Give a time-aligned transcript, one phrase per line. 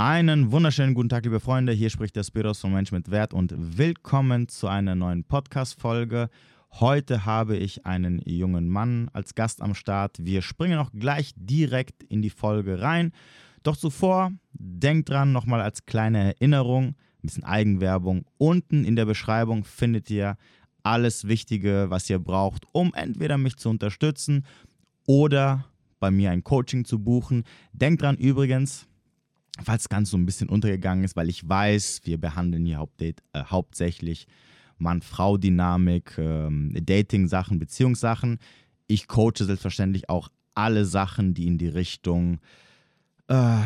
[0.00, 1.72] Einen wunderschönen guten Tag, liebe Freunde.
[1.72, 6.30] Hier spricht der Spiros von Mensch mit Wert und willkommen zu einer neuen Podcast-Folge.
[6.74, 10.24] Heute habe ich einen jungen Mann als Gast am Start.
[10.24, 13.10] Wir springen auch gleich direkt in die Folge rein.
[13.64, 18.24] Doch zuvor, denkt dran, nochmal als kleine Erinnerung, ein bisschen Eigenwerbung.
[18.36, 20.36] Unten in der Beschreibung findet ihr
[20.84, 24.46] alles Wichtige, was ihr braucht, um entweder mich zu unterstützen
[25.08, 25.64] oder
[25.98, 27.42] bei mir ein Coaching zu buchen.
[27.72, 28.86] Denkt dran übrigens,
[29.62, 34.26] falls ganz so ein bisschen untergegangen ist, weil ich weiß, wir behandeln hier äh, hauptsächlich
[34.78, 38.38] Mann-Frau-Dynamik, ähm, Dating-Sachen, Beziehungssachen.
[38.86, 42.38] Ich coache selbstverständlich auch alle Sachen, die in die Richtung
[43.28, 43.58] äh,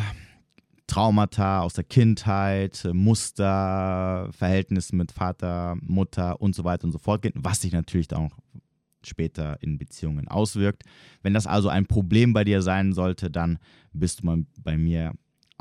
[0.87, 7.21] Traumata aus der Kindheit, Muster, Verhältnis mit Vater, Mutter und so weiter und so fort
[7.21, 8.37] gehen, was sich natürlich dann auch
[9.05, 10.83] später in Beziehungen auswirkt.
[11.21, 13.59] Wenn das also ein Problem bei dir sein sollte, dann
[13.91, 15.13] bist du mal bei mir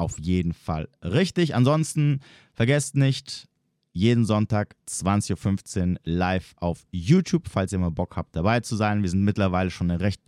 [0.02, 1.55] auf jeden Fall richtig.
[1.55, 2.20] Ansonsten
[2.52, 3.48] vergesst nicht,
[3.93, 9.02] jeden Sonntag 20.15 Uhr live auf YouTube, falls ihr mal Bock habt, dabei zu sein.
[9.02, 10.21] Wir sind mittlerweile schon eine recht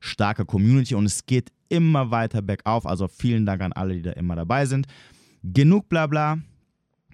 [0.00, 2.86] starke Community und es geht immer weiter bergauf.
[2.86, 4.86] Also vielen Dank an alle, die da immer dabei sind.
[5.42, 6.38] Genug Blabla.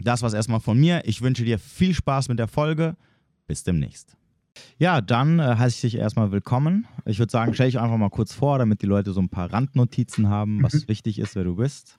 [0.00, 1.02] Das war's erstmal von mir.
[1.04, 2.96] Ich wünsche dir viel Spaß mit der Folge.
[3.46, 4.16] Bis demnächst.
[4.78, 6.86] Ja, dann äh, heiße ich dich erstmal willkommen.
[7.04, 9.52] Ich würde sagen, stell dich einfach mal kurz vor, damit die Leute so ein paar
[9.52, 10.88] Randnotizen haben, was mhm.
[10.88, 11.98] wichtig ist, wer du bist.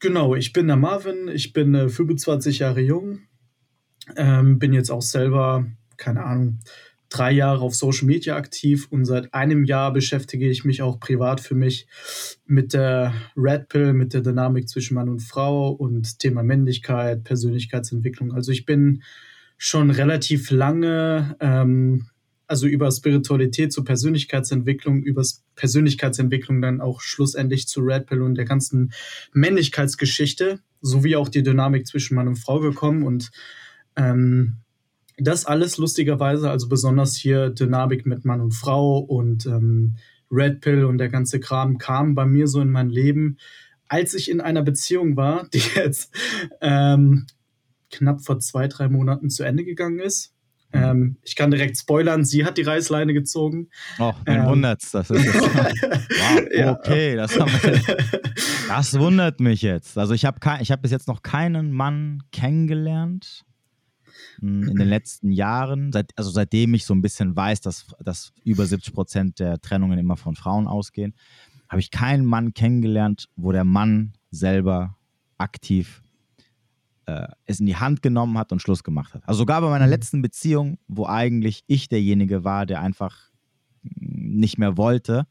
[0.00, 3.20] Genau, ich bin der Marvin, ich bin äh, 25 Jahre jung,
[4.16, 6.60] ähm, bin jetzt auch selber, keine Ahnung,
[7.08, 11.40] drei Jahre auf Social Media aktiv und seit einem Jahr beschäftige ich mich auch privat
[11.40, 11.86] für mich
[12.44, 18.32] mit der Red Pill, mit der Dynamik zwischen Mann und Frau und Thema Männlichkeit, Persönlichkeitsentwicklung.
[18.32, 19.02] Also ich bin
[19.56, 22.06] schon relativ lange ähm,
[22.48, 25.22] also über Spiritualität zur Persönlichkeitsentwicklung, über
[25.54, 28.92] Persönlichkeitsentwicklung dann auch schlussendlich zu Red Pill und der ganzen
[29.32, 33.02] Männlichkeitsgeschichte, sowie auch die Dynamik zwischen Mann und Frau gekommen.
[33.02, 33.30] Und
[33.96, 34.56] ähm,
[35.18, 39.96] das alles lustigerweise, also besonders hier Dynamik mit Mann und Frau und ähm,
[40.30, 43.38] Red Pill und der ganze Kram kam bei mir so in mein Leben,
[43.88, 46.14] als ich in einer Beziehung war, die jetzt
[46.60, 47.26] ähm,
[47.90, 50.32] knapp vor zwei, drei Monaten zu Ende gegangen ist.
[50.72, 53.68] Ähm, ich kann direkt spoilern, sie hat die Reißleine gezogen.
[53.98, 54.90] Oh, wen ähm, wundert's?
[54.90, 56.72] Das ist jetzt, wow, ja.
[56.72, 57.46] okay, das, wir,
[58.68, 59.96] das wundert mich jetzt.
[59.96, 63.44] Also ich habe hab bis jetzt noch keinen Mann kennengelernt
[64.40, 68.32] hm, in den letzten Jahren, seit, also seitdem ich so ein bisschen weiß, dass, dass
[68.44, 71.14] über 70 Prozent der Trennungen immer von Frauen ausgehen,
[71.68, 74.96] habe ich keinen Mann kennengelernt, wo der Mann selber
[75.38, 76.02] aktiv
[77.08, 79.22] äh, es in die Hand genommen hat und Schluss gemacht hat.
[79.26, 79.92] Also sogar bei meiner mhm.
[79.92, 83.30] letzten Beziehung, wo eigentlich ich derjenige war, der einfach
[83.82, 85.26] nicht mehr wollte,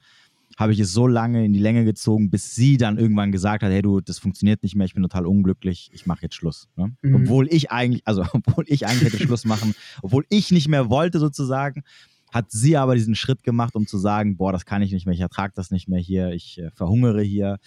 [0.58, 3.72] habe ich es so lange in die Länge gezogen, bis sie dann irgendwann gesagt hat,
[3.72, 6.68] hey du, das funktioniert nicht mehr, ich bin total unglücklich, ich mache jetzt Schluss.
[6.76, 6.96] Ne?
[7.04, 7.16] Mhm.
[7.16, 11.20] Obwohl ich eigentlich, also obwohl ich eigentlich hätte Schluss machen, obwohl ich nicht mehr wollte
[11.20, 11.84] sozusagen,
[12.32, 15.14] hat sie aber diesen Schritt gemacht, um zu sagen, boah, das kann ich nicht mehr,
[15.14, 17.60] ich ertrage das nicht mehr hier, ich äh, verhungere hier.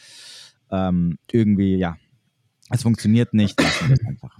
[0.72, 1.96] Ähm, irgendwie, ja,
[2.70, 4.38] es funktioniert nicht, lassen wir es einfach.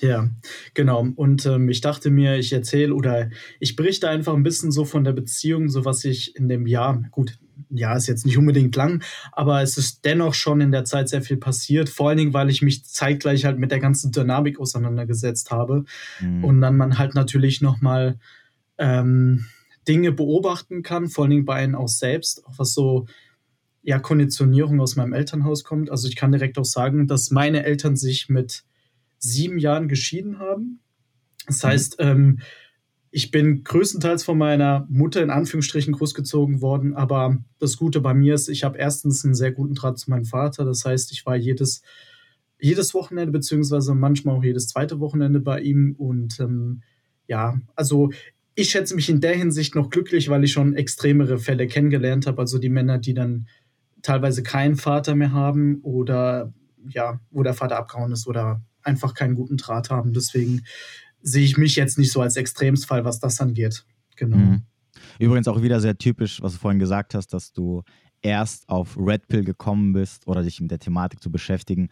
[0.00, 0.28] Ja,
[0.74, 1.08] genau.
[1.16, 5.04] Und ähm, ich dachte mir, ich erzähle oder ich berichte einfach ein bisschen so von
[5.04, 7.38] der Beziehung, so was ich in dem Jahr, gut,
[7.70, 9.02] ja, ist jetzt nicht unbedingt lang,
[9.32, 11.88] aber es ist dennoch schon in der Zeit sehr viel passiert.
[11.88, 15.84] Vor allen Dingen, weil ich mich zeitgleich halt mit der ganzen Dynamik auseinandergesetzt habe.
[16.20, 16.44] Mhm.
[16.44, 18.18] Und dann man halt natürlich nochmal
[18.78, 19.46] ähm,
[19.88, 23.06] Dinge beobachten kann, vor allen Dingen bei einem auch selbst, auch was so
[23.88, 25.90] ja, Konditionierung aus meinem Elternhaus kommt.
[25.90, 28.64] Also ich kann direkt auch sagen, dass meine Eltern sich mit
[29.16, 30.80] sieben Jahren geschieden haben.
[31.46, 31.68] Das mhm.
[31.68, 32.40] heißt, ähm,
[33.10, 38.34] ich bin größtenteils von meiner Mutter in Anführungsstrichen großgezogen worden, aber das Gute bei mir
[38.34, 40.66] ist, ich habe erstens einen sehr guten Draht zu meinem Vater.
[40.66, 41.80] Das heißt, ich war jedes,
[42.60, 45.94] jedes Wochenende, beziehungsweise manchmal auch jedes zweite Wochenende bei ihm.
[45.96, 46.82] Und ähm,
[47.26, 48.10] ja, also
[48.54, 52.42] ich schätze mich in der Hinsicht noch glücklich, weil ich schon extremere Fälle kennengelernt habe.
[52.42, 53.46] Also die Männer, die dann
[54.02, 56.52] teilweise keinen Vater mehr haben oder
[56.88, 60.12] ja, wo der Vater abgehauen ist oder einfach keinen guten Draht haben.
[60.12, 60.62] Deswegen
[61.20, 63.84] sehe ich mich jetzt nicht so als Extremsfall, was das angeht.
[64.16, 64.36] Genau.
[64.36, 64.62] Mhm.
[65.18, 67.82] Übrigens auch wieder sehr typisch, was du vorhin gesagt hast, dass du
[68.22, 71.88] erst auf Red Pill gekommen bist oder dich mit der Thematik zu beschäftigen,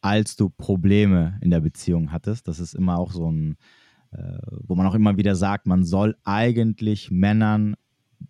[0.00, 2.48] als du Probleme in der Beziehung hattest.
[2.48, 3.56] Das ist immer auch so ein,
[4.12, 7.74] äh, wo man auch immer wieder sagt, man soll eigentlich Männern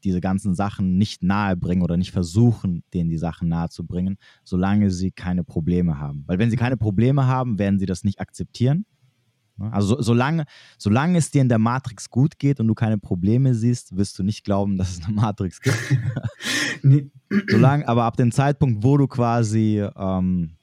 [0.05, 4.17] diese ganzen Sachen nicht nahe bringen oder nicht versuchen, denen die Sachen nahe zu bringen,
[4.45, 6.25] solange sie keine Probleme haben.
[6.27, 8.87] Weil wenn sie keine Probleme haben, werden sie das nicht akzeptieren.
[9.57, 9.73] Ne?
[9.73, 10.45] Also so, solange,
[10.79, 14.23] solange es dir in der Matrix gut geht und du keine Probleme siehst, wirst du
[14.23, 15.77] nicht glauben, dass es eine Matrix gibt.
[16.83, 17.11] nee.
[17.49, 20.57] solange, aber ab dem Zeitpunkt, wo du quasi ähm,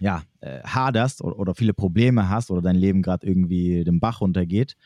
[0.00, 4.20] ja, äh, haderst oder, oder viele Probleme hast oder dein Leben gerade irgendwie den Bach
[4.20, 4.76] runtergeht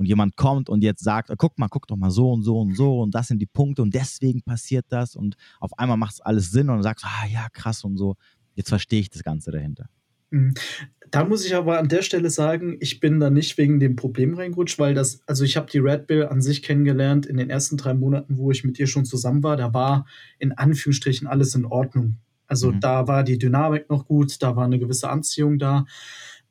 [0.00, 2.74] und jemand kommt und jetzt sagt, guck mal, guck doch mal so und so und
[2.74, 6.20] so und das sind die Punkte und deswegen passiert das und auf einmal macht es
[6.22, 8.16] alles Sinn und du sagst, ah ja, krass und so.
[8.54, 9.90] Jetzt verstehe ich das Ganze dahinter.
[10.30, 10.54] Mhm.
[11.10, 14.32] Da muss ich aber an der Stelle sagen, ich bin da nicht wegen dem Problem
[14.32, 17.76] reingerutscht, weil das, also ich habe die Red Bill an sich kennengelernt in den ersten
[17.76, 19.58] drei Monaten, wo ich mit ihr schon zusammen war.
[19.58, 20.06] Da war
[20.38, 22.16] in Anführungsstrichen alles in Ordnung.
[22.46, 22.80] Also mhm.
[22.80, 25.84] da war die Dynamik noch gut, da war eine gewisse Anziehung da.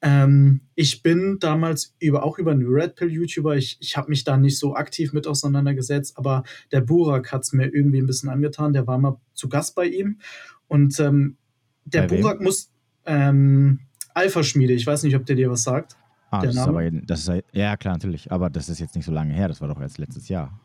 [0.01, 4.38] Ähm, ich bin damals über, auch über einen Red Pill-YouTuber, ich, ich habe mich da
[4.38, 8.74] nicht so aktiv mit auseinandergesetzt, aber der Burak hat es mir irgendwie ein bisschen angetan.
[8.74, 10.19] Der war mal zu Gast bei ihm.
[10.68, 11.38] Und ähm,
[11.86, 12.46] der bei Burak wem?
[12.46, 12.72] muss,
[13.06, 13.80] ähm,
[14.13, 15.98] Alpha-Schmiede, ich weiß nicht, ob der dir was sagt.
[16.31, 19.12] Ah, das ist aber, das ist, ja klar, natürlich, aber das ist jetzt nicht so
[19.12, 20.60] lange her, das war doch erst letztes Jahr.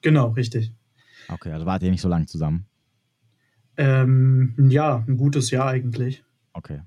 [0.00, 0.72] Genau, richtig.
[1.28, 2.66] Okay, also wart ihr nicht so lange zusammen?
[3.76, 6.24] Ähm, ja, ein gutes Jahr eigentlich.
[6.54, 6.80] Okay.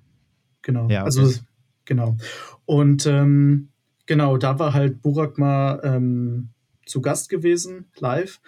[0.64, 0.90] Genau.
[0.90, 1.20] Ja, okay.
[1.20, 1.40] Also,
[1.86, 2.18] genau.
[2.66, 3.70] Und ähm,
[4.06, 6.50] genau, da war halt Burak mal ähm,
[6.86, 8.42] zu Gast gewesen, live.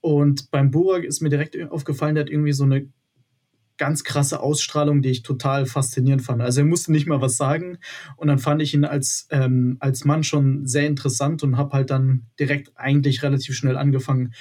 [0.00, 2.88] Und beim Burak ist mir direkt aufgefallen, der hat irgendwie so eine
[3.78, 6.42] ganz krasse Ausstrahlung, die ich total faszinierend fand.
[6.42, 7.78] Also er musste nicht mal was sagen
[8.16, 11.90] und dann fand ich ihn als, ähm, als Mann schon sehr interessant und habe halt
[11.90, 14.34] dann direkt eigentlich relativ schnell angefangen,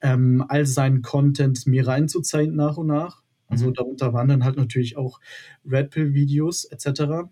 [0.00, 3.22] ähm, all seinen Content mir reinzuzeigen nach und nach.
[3.48, 3.74] Also mhm.
[3.74, 5.20] darunter waren dann halt natürlich auch
[5.68, 7.28] Red Pill-Videos etc.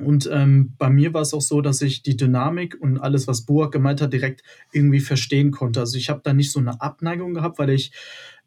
[0.00, 3.42] Und ähm, bei mir war es auch so, dass ich die Dynamik und alles, was
[3.42, 4.42] Buak gemeint hat, direkt
[4.72, 5.80] irgendwie verstehen konnte.
[5.80, 7.92] Also ich habe da nicht so eine Abneigung gehabt, weil ich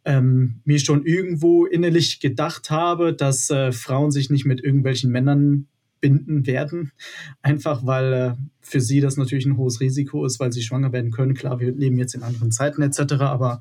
[0.06, 5.68] ähm, mir schon irgendwo innerlich gedacht habe, dass äh, Frauen sich nicht mit irgendwelchen Männern
[6.02, 6.92] binden werden.
[7.42, 11.12] Einfach weil äh, für sie das natürlich ein hohes Risiko ist, weil sie schwanger werden
[11.12, 11.34] können.
[11.34, 13.60] Klar, wir leben jetzt in anderen Zeiten etc., aber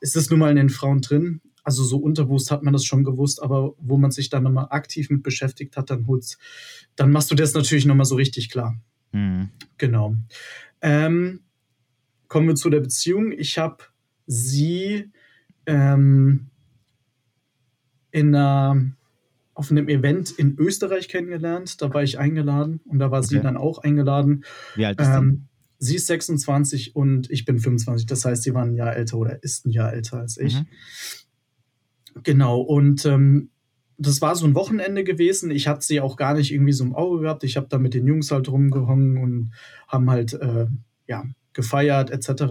[0.00, 1.40] ist es nun mal in den Frauen drin?
[1.64, 5.10] Also so unterbewusst hat man das schon gewusst, aber wo man sich dann nochmal aktiv
[5.10, 6.38] mit beschäftigt hat, dann holt's,
[6.96, 8.80] dann machst du das natürlich nochmal so richtig klar.
[9.12, 9.50] Mhm.
[9.78, 10.16] Genau.
[10.80, 11.40] Ähm,
[12.28, 13.30] kommen wir zu der Beziehung.
[13.30, 13.84] Ich habe
[14.26, 15.10] sie
[15.66, 16.48] ähm,
[18.10, 18.92] in einer,
[19.54, 21.80] auf einem Event in Österreich kennengelernt.
[21.80, 23.28] Da war ich eingeladen und da war okay.
[23.28, 24.44] sie dann auch eingeladen.
[24.74, 25.48] Wie alt ist ähm,
[25.78, 25.96] sie?
[25.96, 28.06] Ist 26 und ich bin 25.
[28.06, 30.54] Das heißt, sie war ein Jahr älter oder ist ein Jahr älter als ich.
[30.54, 30.66] Mhm.
[32.22, 33.50] Genau, und ähm,
[33.98, 35.50] das war so ein Wochenende gewesen.
[35.50, 37.44] Ich hatte sie auch gar nicht irgendwie so im Auge gehabt.
[37.44, 39.52] Ich habe da mit den Jungs halt rumgehangen und
[39.86, 40.66] haben halt äh,
[41.06, 42.44] ja, gefeiert etc.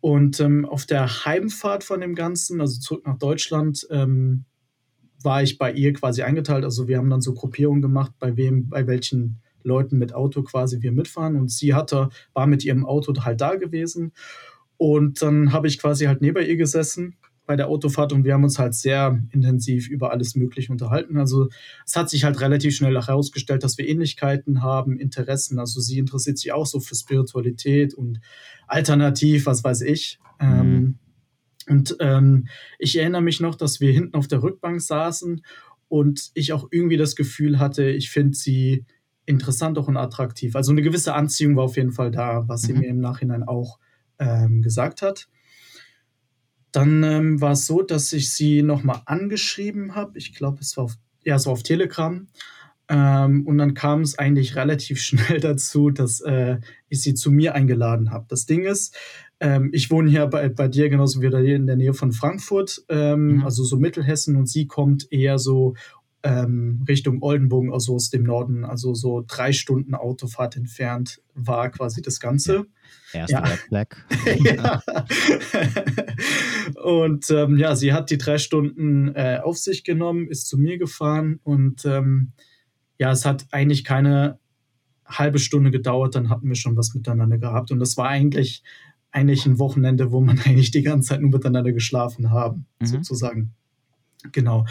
[0.00, 4.44] Und ähm, auf der Heimfahrt von dem Ganzen, also zurück nach Deutschland, ähm,
[5.22, 6.64] war ich bei ihr quasi eingeteilt.
[6.64, 10.82] Also wir haben dann so Gruppierungen gemacht, bei wem, bei welchen Leuten mit Auto quasi
[10.82, 11.36] wir mitfahren.
[11.36, 14.12] Und sie hatte, war mit ihrem Auto halt da gewesen.
[14.76, 18.44] Und dann habe ich quasi halt neben ihr gesessen bei der Autofahrt und wir haben
[18.44, 21.18] uns halt sehr intensiv über alles Mögliche unterhalten.
[21.18, 21.48] Also
[21.84, 25.58] es hat sich halt relativ schnell herausgestellt, dass wir Ähnlichkeiten haben, Interessen.
[25.58, 28.20] Also sie interessiert sich auch so für Spiritualität und
[28.68, 30.18] alternativ, was weiß ich.
[30.40, 30.48] Mhm.
[30.48, 30.98] Ähm,
[31.68, 32.48] und ähm,
[32.78, 35.42] ich erinnere mich noch, dass wir hinten auf der Rückbank saßen
[35.88, 38.86] und ich auch irgendwie das Gefühl hatte, ich finde sie
[39.26, 40.56] interessant auch und attraktiv.
[40.56, 42.80] Also eine gewisse Anziehung war auf jeden Fall da, was sie mhm.
[42.80, 43.78] mir im Nachhinein auch
[44.18, 45.28] ähm, gesagt hat.
[46.72, 50.18] Dann ähm, war es so, dass ich sie nochmal angeschrieben habe.
[50.18, 52.26] Ich glaube, es war auf, ja, so auf Telegram.
[52.88, 57.54] Ähm, und dann kam es eigentlich relativ schnell dazu, dass äh, ich sie zu mir
[57.54, 58.26] eingeladen habe.
[58.28, 58.96] Das Ding ist,
[59.40, 63.36] ähm, ich wohne hier bei, bei dir genauso wie in der Nähe von Frankfurt, ähm,
[63.36, 63.44] mhm.
[63.44, 65.74] also so Mittelhessen, und sie kommt eher so
[66.22, 72.00] ähm, Richtung Oldenburg, also aus dem Norden, also so drei Stunden Autofahrt entfernt war quasi
[72.02, 72.66] das Ganze.
[73.12, 73.86] Erste ja.
[74.40, 74.82] Ja.
[76.84, 80.78] und ähm, ja, sie hat die drei Stunden äh, auf sich genommen, ist zu mir
[80.78, 82.32] gefahren und ähm,
[82.98, 84.38] ja, es hat eigentlich keine
[85.18, 87.70] halbe Stunde gedauert, dann hatten wir schon was miteinander gehabt.
[87.70, 88.62] Und das war eigentlich,
[89.10, 92.86] eigentlich ein Wochenende, wo man eigentlich die ganze Zeit nur miteinander geschlafen haben, mhm.
[92.86, 93.54] sozusagen.
[94.30, 94.66] Genau.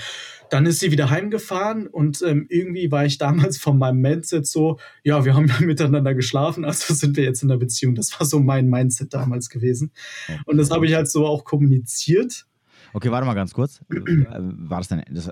[0.49, 4.79] Dann ist sie wieder heimgefahren und ähm, irgendwie war ich damals von meinem Mindset so,
[5.03, 7.95] ja, wir haben ja miteinander geschlafen, also sind wir jetzt in der Beziehung.
[7.95, 9.91] Das war so mein Mindset damals gewesen.
[10.27, 10.39] Okay.
[10.45, 12.45] Und das habe ich halt so auch kommuniziert.
[12.93, 13.81] Okay, warte mal ganz kurz.
[13.87, 15.31] War das deine, das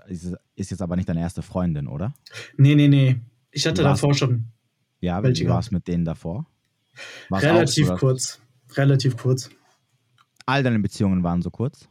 [0.55, 2.13] ist jetzt aber nicht deine erste Freundin, oder?
[2.55, 3.19] Nee, nee, nee.
[3.51, 4.45] Ich hatte davor schon.
[5.01, 6.45] Ja, wie war es mit denen davor?
[7.29, 8.41] War's Relativ so, kurz.
[8.75, 9.49] Relativ kurz.
[10.45, 11.88] All deine Beziehungen waren so kurz?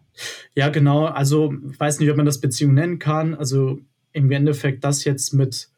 [0.55, 1.07] Ja, genau.
[1.07, 3.35] Also, ich weiß nicht, ob man das Beziehung nennen kann.
[3.35, 3.81] Also,
[4.13, 5.69] im Endeffekt, das jetzt mit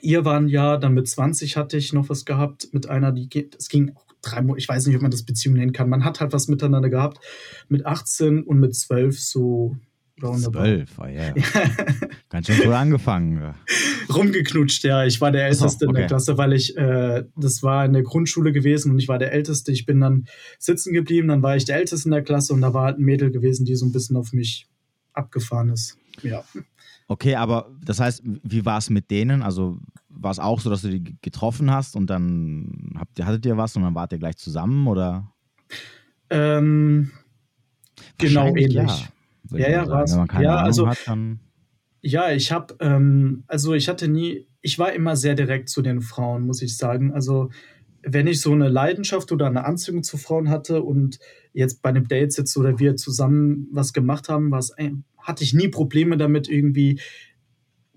[0.00, 3.68] ihr waren ja, dann mit 20 hatte ich noch was gehabt, mit einer, die es
[3.68, 5.88] ging auch drei Monate, ich weiß nicht, ob man das Beziehung nennen kann.
[5.88, 7.18] Man hat halt was miteinander gehabt.
[7.68, 9.76] Mit 18 und mit 12 so
[10.20, 11.34] Zwölf, oh yeah.
[12.28, 13.54] Ganz schön früh angefangen.
[14.12, 15.04] Rumgeknutscht, ja.
[15.04, 15.88] Ich war der Älteste okay.
[15.88, 19.18] in der Klasse, weil ich, äh, das war in der Grundschule gewesen und ich war
[19.18, 19.72] der Älteste.
[19.72, 20.26] Ich bin dann
[20.58, 23.04] sitzen geblieben, dann war ich der Älteste in der Klasse und da war halt ein
[23.04, 24.66] Mädel gewesen, die so ein bisschen auf mich
[25.12, 25.96] abgefahren ist.
[26.22, 26.44] Ja.
[27.06, 29.42] Okay, aber das heißt, wie war es mit denen?
[29.42, 33.46] Also war es auch so, dass du die getroffen hast und dann habt ihr, hattet
[33.46, 35.32] ihr was und dann wart ihr gleich zusammen oder?
[36.30, 37.10] Ähm,
[38.18, 38.74] genau ähnlich.
[38.74, 39.08] Ja,
[39.52, 40.12] ja, ja war es.
[40.12, 40.98] Ja, Ahnung also, hat,
[42.00, 46.00] ja, ich habe, ähm, also ich hatte nie, ich war immer sehr direkt zu den
[46.00, 47.12] Frauen, muss ich sagen.
[47.12, 47.50] Also
[48.02, 51.18] wenn ich so eine Leidenschaft oder eine Anziehung zu Frauen hatte und
[51.52, 54.72] jetzt bei einem Date sitze oder wir zusammen was gemacht haben, was
[55.18, 57.00] hatte ich nie Probleme damit, irgendwie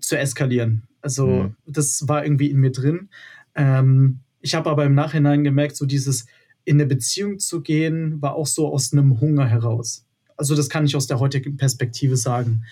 [0.00, 0.88] zu eskalieren.
[1.00, 1.56] Also mhm.
[1.66, 3.08] das war irgendwie in mir drin.
[3.54, 6.26] Ähm, ich habe aber im Nachhinein gemerkt, so dieses
[6.64, 10.04] in eine Beziehung zu gehen, war auch so aus einem Hunger heraus.
[10.42, 12.64] Also das kann ich aus der heutigen Perspektive sagen.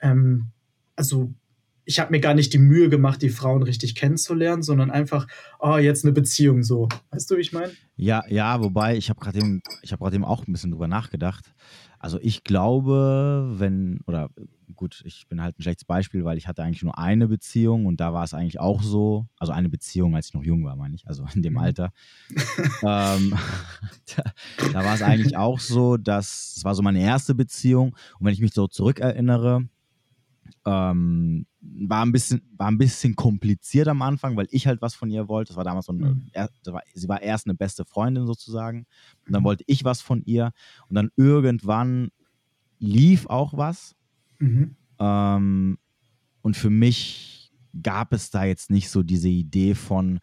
[0.00, 0.46] Ähm,
[0.96, 1.30] also
[1.88, 5.26] ich habe mir gar nicht die Mühe gemacht, die Frauen richtig kennenzulernen, sondern einfach,
[5.58, 6.86] oh, jetzt eine Beziehung so.
[7.10, 7.72] Weißt du, wie ich meine?
[7.96, 10.86] Ja, ja, wobei ich habe gerade eben, ich habe gerade eben auch ein bisschen drüber
[10.86, 11.54] nachgedacht.
[11.98, 14.28] Also ich glaube, wenn, oder
[14.76, 18.00] gut, ich bin halt ein schlechtes Beispiel, weil ich hatte eigentlich nur eine Beziehung und
[18.00, 20.94] da war es eigentlich auch so, also eine Beziehung, als ich noch jung war, meine
[20.94, 21.60] ich, also in dem mhm.
[21.60, 21.92] Alter.
[22.82, 23.32] ähm,
[24.14, 24.22] da,
[24.74, 28.34] da war es eigentlich auch so, dass es war so meine erste Beziehung und wenn
[28.34, 29.66] ich mich so zurückerinnere,
[30.64, 35.10] ähm, war ein bisschen, war ein bisschen kompliziert am Anfang, weil ich halt was von
[35.10, 35.48] ihr wollte.
[35.48, 36.28] Das war damals so eine, mhm.
[36.32, 38.86] er, war, sie war erst eine beste Freundin sozusagen.
[39.26, 39.46] Und dann mhm.
[39.46, 40.52] wollte ich was von ihr.
[40.88, 42.10] Und dann irgendwann
[42.78, 43.96] lief auch was.
[44.38, 44.76] Mhm.
[44.98, 45.78] Ähm,
[46.42, 47.52] und für mich
[47.82, 50.20] gab es da jetzt nicht so diese Idee von,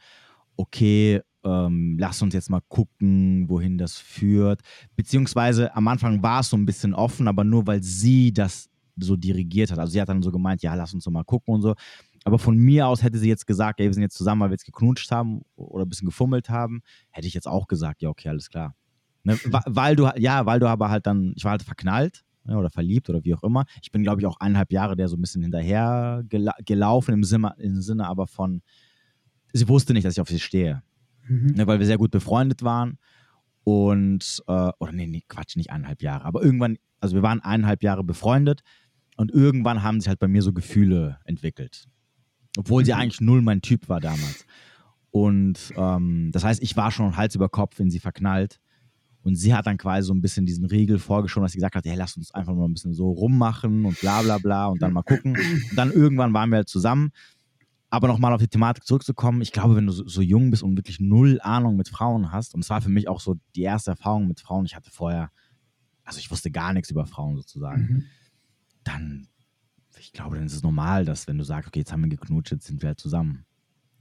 [0.56, 4.62] okay, ähm, lass uns jetzt mal gucken, wohin das führt.
[4.96, 9.16] Beziehungsweise am Anfang war es so ein bisschen offen, aber nur weil sie das so
[9.16, 9.80] dirigiert hat.
[9.80, 11.76] Also sie hat dann so gemeint, ja, lass uns doch mal gucken und so.
[12.24, 14.56] Aber von mir aus hätte sie jetzt gesagt, ey, wir sind jetzt zusammen, weil wir
[14.56, 18.30] jetzt geknutscht haben oder ein bisschen gefummelt haben, hätte ich jetzt auch gesagt, ja, okay,
[18.30, 18.76] alles klar.
[19.24, 19.38] Ne?
[19.66, 23.10] Weil du, ja, weil du aber halt dann, ich war halt verknallt ne, oder verliebt
[23.10, 23.66] oder wie auch immer.
[23.82, 27.24] Ich bin, glaube ich, auch eineinhalb Jahre der so ein bisschen hinterher gela gelaufen im
[27.24, 28.62] Sinne, im Sinne aber von,
[29.52, 30.84] sie wusste nicht, dass ich auf sie stehe.
[31.28, 31.54] Mhm.
[31.56, 32.98] Ne, weil wir sehr gut befreundet waren.
[33.64, 36.26] Und, äh, oder nee, nee, Quatsch, nicht eineinhalb Jahre.
[36.26, 38.62] Aber irgendwann, also wir waren eineinhalb Jahre befreundet
[39.16, 41.88] und irgendwann haben sich halt bei mir so Gefühle entwickelt.
[42.58, 43.00] Obwohl sie mhm.
[43.00, 44.46] eigentlich null mein Typ war damals.
[45.12, 48.60] Und ähm, das heißt, ich war schon Hals über Kopf in sie verknallt.
[49.24, 51.86] Und sie hat dann quasi so ein bisschen diesen Riegel vorgeschoben, dass sie gesagt hat,
[51.86, 54.94] hey, lass uns einfach mal ein bisschen so rummachen und bla bla bla und dann
[54.94, 55.36] mal gucken.
[55.36, 57.12] Und dann irgendwann waren wir halt zusammen.
[57.90, 60.76] Aber nochmal auf die Thematik zurückzukommen, ich glaube, wenn du so, so, jung bist und
[60.76, 63.92] wirklich null Ahnung mit Frauen hast, und es war für mich auch so die erste
[63.92, 65.32] Erfahrung mit Frauen, ich hatte vorher,
[66.04, 67.82] also ich wusste gar nichts über Frauen sozusagen.
[67.82, 68.06] Mhm
[68.86, 69.28] dann,
[70.00, 72.52] ich glaube, dann ist es normal, dass wenn du sagst, okay, jetzt haben wir geknutscht,
[72.52, 73.46] jetzt sind wir halt zusammen.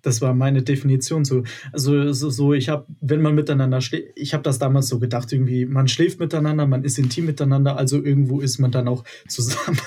[0.03, 1.45] Das war meine Definition so.
[1.73, 5.33] Also so, so ich habe, wenn man miteinander schläft, ich habe das damals so gedacht,
[5.33, 9.81] irgendwie, man schläft miteinander, man ist intim miteinander, also irgendwo ist man dann auch zusammen.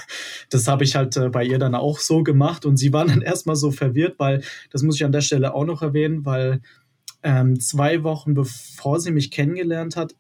[0.49, 3.21] Das habe ich halt äh, bei ihr dann auch so gemacht und sie war dann
[3.21, 6.61] erstmal so verwirrt, weil, das muss ich an der Stelle auch noch erwähnen, weil
[7.21, 10.15] ähm, zwei Wochen bevor sie mich kennengelernt hat,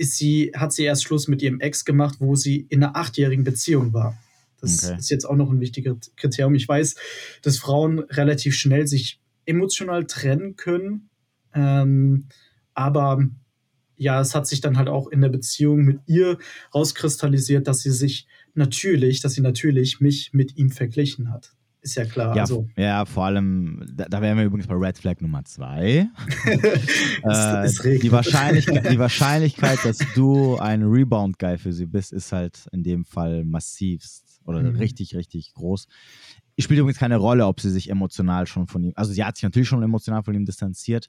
[0.00, 3.44] ist sie, hat sie erst Schluss mit ihrem Ex gemacht, wo sie in einer achtjährigen
[3.44, 4.16] Beziehung war.
[4.58, 4.98] Das okay.
[4.98, 6.54] ist jetzt auch noch ein wichtiges Kriterium.
[6.54, 6.94] Ich weiß,
[7.42, 11.10] dass Frauen relativ schnell sich emotional trennen können.
[11.54, 12.28] Ähm,
[12.72, 13.28] aber
[13.96, 16.38] ja, es hat sich dann halt auch in der Beziehung mit ihr
[16.74, 21.52] rauskristallisiert, dass sie sich natürlich, dass sie natürlich mich mit ihm verglichen hat.
[21.82, 22.36] Ist ja klar.
[22.36, 22.68] Ja, also.
[22.76, 26.08] ja vor allem, da, da, wären wir übrigens bei Red Flag Nummer zwei.
[26.46, 32.82] äh, die, Wahrscheinlichkeit, die Wahrscheinlichkeit, dass du ein Rebound-Guy für sie bist, ist halt in
[32.82, 34.76] dem Fall massivst oder mhm.
[34.76, 35.86] richtig, richtig groß.
[36.56, 39.36] Ich spiele übrigens keine Rolle, ob sie sich emotional schon von ihm, also sie hat
[39.36, 41.08] sich natürlich schon emotional von ihm distanziert,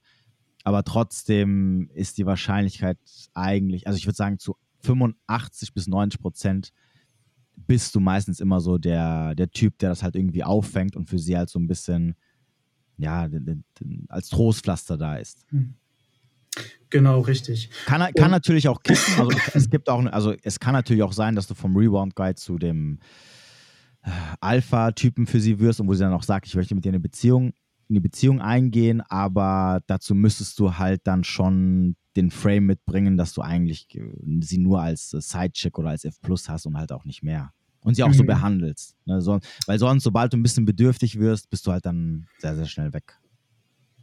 [0.63, 2.97] aber trotzdem ist die Wahrscheinlichkeit
[3.33, 6.71] eigentlich, also ich würde sagen zu 85 bis 90 Prozent
[7.55, 11.19] bist du meistens immer so der, der Typ, der das halt irgendwie auffängt und für
[11.19, 12.15] sie halt so ein bisschen,
[12.97, 13.29] ja,
[14.09, 15.45] als Trostpflaster da ist.
[15.49, 15.75] Hm.
[16.89, 17.69] Genau, richtig.
[17.85, 19.13] Kann, kann natürlich auch kippen.
[19.17, 22.35] Also es gibt auch, also es kann natürlich auch sein, dass du vom Rebound Guide
[22.35, 22.99] zu dem
[24.03, 24.09] äh,
[24.41, 26.99] Alpha-Typen für sie wirst und wo sie dann auch sagt, ich möchte mit dir eine
[26.99, 27.53] Beziehung,
[27.87, 33.33] in die Beziehung eingehen, aber dazu müsstest du halt dann schon den Frame mitbringen, dass
[33.33, 34.01] du eigentlich äh,
[34.41, 37.51] sie nur als äh, Sidechick oder als F Plus hast und halt auch nicht mehr.
[37.83, 38.13] Und sie auch mhm.
[38.13, 38.95] so behandelst.
[39.05, 39.21] Ne?
[39.21, 42.67] So, weil sonst, sobald du ein bisschen bedürftig wirst, bist du halt dann sehr, sehr
[42.67, 43.17] schnell weg.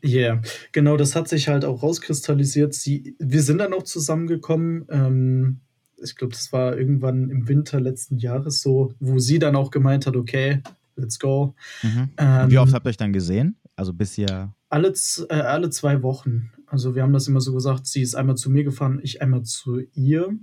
[0.03, 0.43] Ja, yeah.
[0.73, 2.75] genau, das hat sich halt auch rauskristallisiert.
[2.75, 4.87] Sie, wir sind dann auch zusammengekommen.
[4.91, 5.61] Ähm,
[6.03, 10.07] ich glaube, das war irgendwann im Winter letzten Jahres so, wo sie dann auch gemeint
[10.07, 10.63] hat, okay,
[10.97, 11.55] let's go.
[11.83, 12.11] Mhm.
[12.17, 13.57] Ähm, Wie oft habt ihr euch dann gesehen?
[13.77, 14.55] Also bisher?
[14.69, 14.93] Alle,
[15.29, 16.53] äh, alle zwei Wochen.
[16.71, 19.43] Also wir haben das immer so gesagt, sie ist einmal zu mir gefahren, ich einmal
[19.43, 20.39] zu ihr.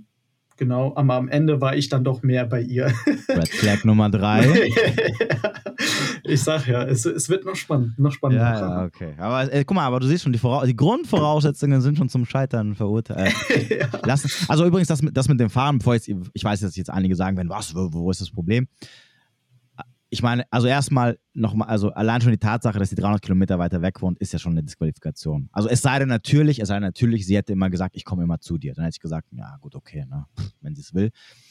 [0.58, 2.86] Genau, aber am Ende war ich dann doch mehr bei ihr.
[3.28, 4.70] Red Flag Nummer drei.
[6.24, 8.44] ich sag ja, es, es wird noch spannend, noch spannender.
[8.44, 9.14] Ja, ja, okay.
[9.18, 12.74] Aber äh, guck mal, aber du siehst schon, die, die Grundvoraussetzungen sind schon zum Scheitern
[12.74, 13.34] verurteilt.
[13.50, 14.16] Äh, ja.
[14.48, 17.16] Also übrigens, das mit, das mit dem Fahren, bevor jetzt, ich weiß, dass jetzt einige
[17.16, 18.66] sagen werden, was, wo, wo ist das Problem?
[20.08, 23.82] Ich meine, also erstmal nochmal, also allein schon die Tatsache, dass sie 300 Kilometer weiter
[23.82, 25.48] weg wohnt, ist ja schon eine Disqualifikation.
[25.52, 28.22] Also es sei denn natürlich, es sei denn natürlich, sie hätte immer gesagt, ich komme
[28.22, 28.74] immer zu dir.
[28.74, 30.26] Dann hätte ich gesagt, ja gut, okay, ne,
[30.60, 31.10] wenn sie es will.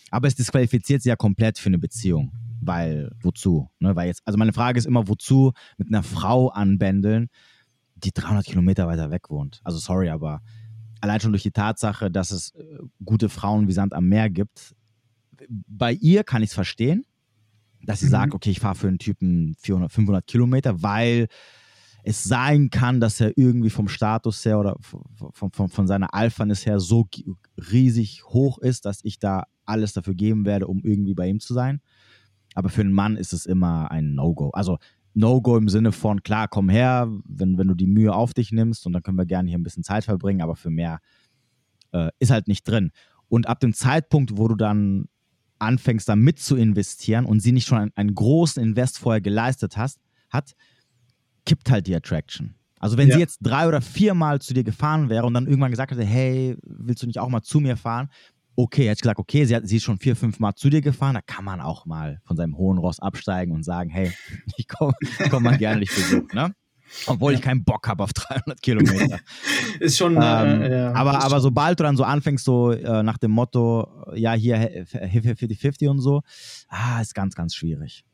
[0.10, 2.32] Aber es disqualifiziert sie ja komplett für eine Beziehung.
[2.62, 3.70] Weil, wozu?
[3.80, 7.28] Ne, weil jetzt, also meine Frage ist immer, wozu mit einer Frau anbändeln,
[7.96, 9.60] die 300 Kilometer weiter weg wohnt?
[9.66, 10.42] Also sorry, aber
[11.02, 12.64] allein schon durch die Tatsache, dass es äh,
[13.04, 14.76] gute Frauen wie Sand am Meer gibt,
[15.50, 17.06] bei ihr kann ich es verstehen,
[17.86, 18.12] dass sie mhm.
[18.12, 21.28] sagt, okay, ich fahre für einen Typen 400, 500 Kilometer, weil
[22.04, 26.66] es sein kann, dass er irgendwie vom Status her oder von, von, von seiner Alphanis
[26.66, 27.08] her so
[27.72, 31.54] riesig hoch ist, dass ich da alles dafür geben werde, um irgendwie bei ihm zu
[31.54, 31.82] sein.
[32.54, 34.52] Aber für einen Mann ist es immer ein No-Go.
[34.52, 34.78] Also
[35.16, 38.86] No-Go im Sinne von, klar, komm her, wenn, wenn du die Mühe auf dich nimmst
[38.86, 41.00] und dann können wir gerne hier ein bisschen Zeit verbringen, aber für mehr
[41.92, 42.92] äh, ist halt nicht drin.
[43.28, 45.06] Und ab dem Zeitpunkt, wo du dann
[45.66, 49.78] anfängst, da mit zu investieren und sie nicht schon einen, einen großen Invest vorher geleistet
[49.78, 50.56] hast, hat,
[51.46, 52.56] kippt halt die Attraction.
[52.80, 53.16] Also wenn ja.
[53.16, 56.58] sie jetzt drei oder viermal zu dir gefahren wäre und dann irgendwann gesagt hätte, hey,
[56.64, 58.10] willst du nicht auch mal zu mir fahren?
[58.56, 60.82] Okay, hätte ich gesagt, okay, sie, hat, sie ist schon vier, fünf Mal zu dir
[60.82, 64.14] gefahren, da kann man auch mal von seinem hohen Ross absteigen und sagen, hey,
[64.58, 64.94] ich komme
[65.30, 66.54] komm mal gerne dich besuchen, ne?
[67.08, 67.40] Obwohl ja.
[67.40, 69.20] ich keinen Bock habe auf 300 Kilometer.
[69.80, 70.14] ist schon.
[70.14, 73.88] Ähm, äh, ja, aber, aber sobald du dann so anfängst, so äh, nach dem Motto,
[74.16, 76.22] ja, hier 50-50 und so,
[76.70, 78.06] ah, ist ganz, ganz schwierig.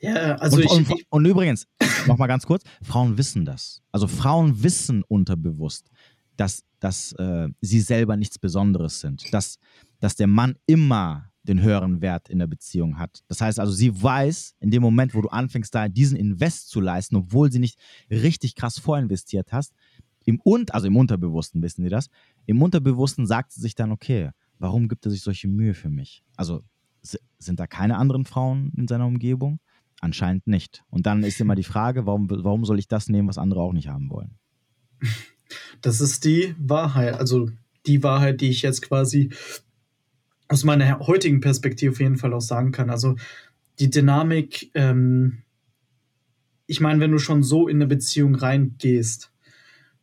[0.00, 1.66] Ja, also und, ich, und, und übrigens,
[2.06, 3.82] nochmal ganz kurz, Frauen wissen das.
[3.92, 5.90] Also Frauen wissen unterbewusst,
[6.36, 9.32] dass, dass äh, sie selber nichts Besonderes sind.
[9.32, 9.58] Dass,
[10.00, 13.22] dass der Mann immer den höheren Wert in der Beziehung hat.
[13.28, 16.80] Das heißt also, sie weiß, in dem Moment, wo du anfängst, da diesen Invest zu
[16.80, 17.78] leisten, obwohl sie nicht
[18.10, 19.74] richtig krass vorinvestiert hast,
[20.24, 22.10] im und also im Unterbewussten wissen sie das,
[22.46, 26.22] im Unterbewussten sagt sie sich dann, okay, warum gibt er sich solche Mühe für mich?
[26.36, 26.62] Also
[27.38, 29.60] sind da keine anderen Frauen in seiner Umgebung?
[30.00, 30.84] Anscheinend nicht.
[30.90, 33.72] Und dann ist immer die Frage, warum, warum soll ich das nehmen, was andere auch
[33.72, 34.38] nicht haben wollen?
[35.80, 37.48] Das ist die Wahrheit, also
[37.86, 39.30] die Wahrheit, die ich jetzt quasi
[40.48, 42.90] aus meiner heutigen Perspektive auf jeden Fall auch sagen kann.
[42.90, 43.16] Also
[43.78, 45.42] die Dynamik, ähm,
[46.66, 49.32] ich meine, wenn du schon so in eine Beziehung reingehst,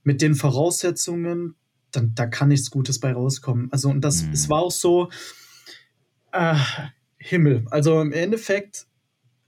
[0.03, 1.55] mit den Voraussetzungen,
[1.91, 3.71] dann da kann nichts Gutes bei rauskommen.
[3.71, 4.34] Also, und das, mhm.
[4.34, 5.10] es war auch so,
[6.31, 6.55] äh,
[7.17, 7.65] Himmel.
[7.71, 8.86] Also im Endeffekt.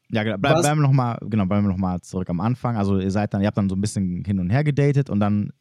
[0.10, 0.38] Ja, genau.
[0.38, 2.76] Bleib, bleiben wir nochmal genau, bleiben noch mal zurück am Anfang.
[2.76, 5.20] Also ihr seid dann, ihr habt dann so ein bisschen hin und her gedatet und
[5.20, 5.52] dann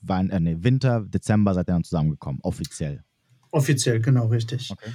[0.00, 3.04] war, äh, nee, Winter, Dezember seid ihr dann zusammengekommen, offiziell.
[3.50, 4.70] Offiziell, genau, richtig.
[4.70, 4.90] Okay.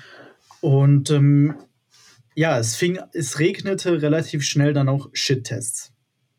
[0.61, 1.55] Und ähm,
[2.35, 5.93] ja, es fing, es regnete relativ schnell dann auch Shit-Tests.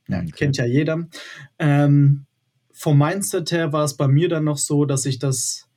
[0.08, 0.30] Ja, okay.
[0.32, 1.08] Kennt ja jeder.
[1.58, 2.26] Ähm,
[2.72, 5.68] vom Mindset her war es bei mir dann noch so, dass ich das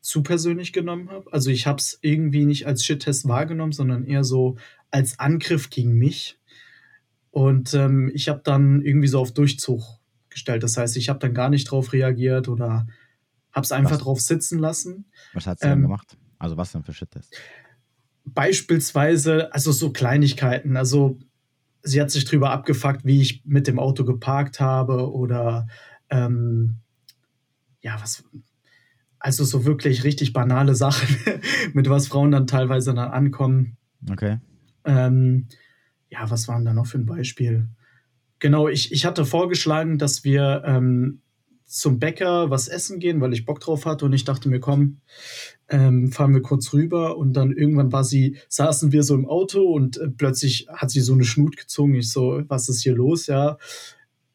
[0.00, 1.32] zu persönlich genommen habe.
[1.32, 4.56] Also ich habe es irgendwie nicht als Shit-Test wahrgenommen, sondern eher so
[4.90, 6.38] als Angriff gegen mich.
[7.30, 9.82] Und ähm, ich habe dann irgendwie so auf Durchzug
[10.28, 10.62] gestellt.
[10.62, 12.86] Das heißt, ich habe dann gar nicht drauf reagiert oder
[13.56, 13.98] habe es einfach was?
[13.98, 15.06] drauf sitzen lassen.
[15.32, 16.16] Was hat sie ähm, denn gemacht?
[16.38, 17.34] Also was denn für Shit-Test?
[18.26, 20.76] Beispielsweise, also so Kleinigkeiten.
[20.76, 21.18] Also
[21.82, 25.66] sie hat sich drüber abgefuckt, wie ich mit dem Auto geparkt habe oder
[26.10, 26.76] ähm,
[27.80, 28.24] ja, was.
[29.18, 31.16] Also so wirklich richtig banale Sachen,
[31.72, 33.78] mit was Frauen dann teilweise dann ankommen.
[34.10, 34.38] Okay.
[34.84, 35.48] Ähm,
[36.10, 37.68] ja, was waren da noch für ein Beispiel?
[38.38, 41.22] Genau, ich, ich hatte vorgeschlagen, dass wir ähm,
[41.66, 45.00] zum Bäcker was essen gehen, weil ich Bock drauf hatte und ich dachte mir, komm,
[45.68, 49.62] ähm, fahren wir kurz rüber und dann irgendwann war sie, saßen wir so im Auto
[49.62, 51.96] und äh, plötzlich hat sie so eine Schnut gezogen.
[51.96, 53.26] Ich so, was ist hier los?
[53.26, 53.58] Ja,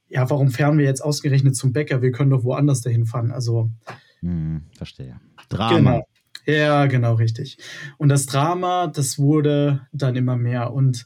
[0.09, 2.01] ja, warum fahren wir jetzt ausgerechnet zum Bäcker?
[2.01, 3.31] Wir können doch woanders dahin fahren.
[3.31, 3.71] Also,
[4.19, 5.19] hm, verstehe.
[5.47, 5.77] Drama.
[5.77, 6.07] Genau.
[6.45, 7.57] Ja, genau, richtig.
[7.97, 10.73] Und das Drama, das wurde dann immer mehr.
[10.73, 11.05] Und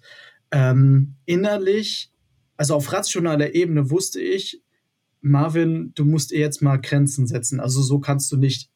[0.52, 2.12] ähm, innerlich,
[2.58, 4.64] also auf rationaler Ebene wusste ich,
[5.26, 7.60] Marvin, du musst ihr jetzt mal Grenzen setzen.
[7.60, 8.70] Also so kannst du nicht,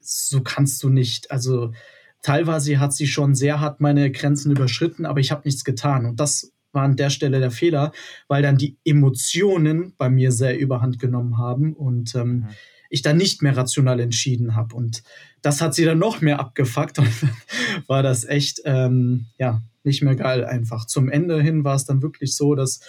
[0.00, 1.30] so kannst du nicht.
[1.30, 1.72] Also
[2.20, 6.04] teilweise hat sie schon sehr hart meine Grenzen überschritten, aber ich habe nichts getan.
[6.04, 7.92] Und das war an der Stelle der Fehler,
[8.28, 11.72] weil dann die Emotionen bei mir sehr überhand genommen haben.
[11.72, 12.48] Und ähm, mhm.
[12.90, 14.76] ich dann nicht mehr rational entschieden habe.
[14.76, 15.02] Und
[15.40, 17.08] das hat sie dann noch mehr abgefuckt und
[17.86, 20.86] war das echt, ähm, ja, nicht mehr geil einfach.
[20.86, 22.80] Zum Ende hin war es dann wirklich so, dass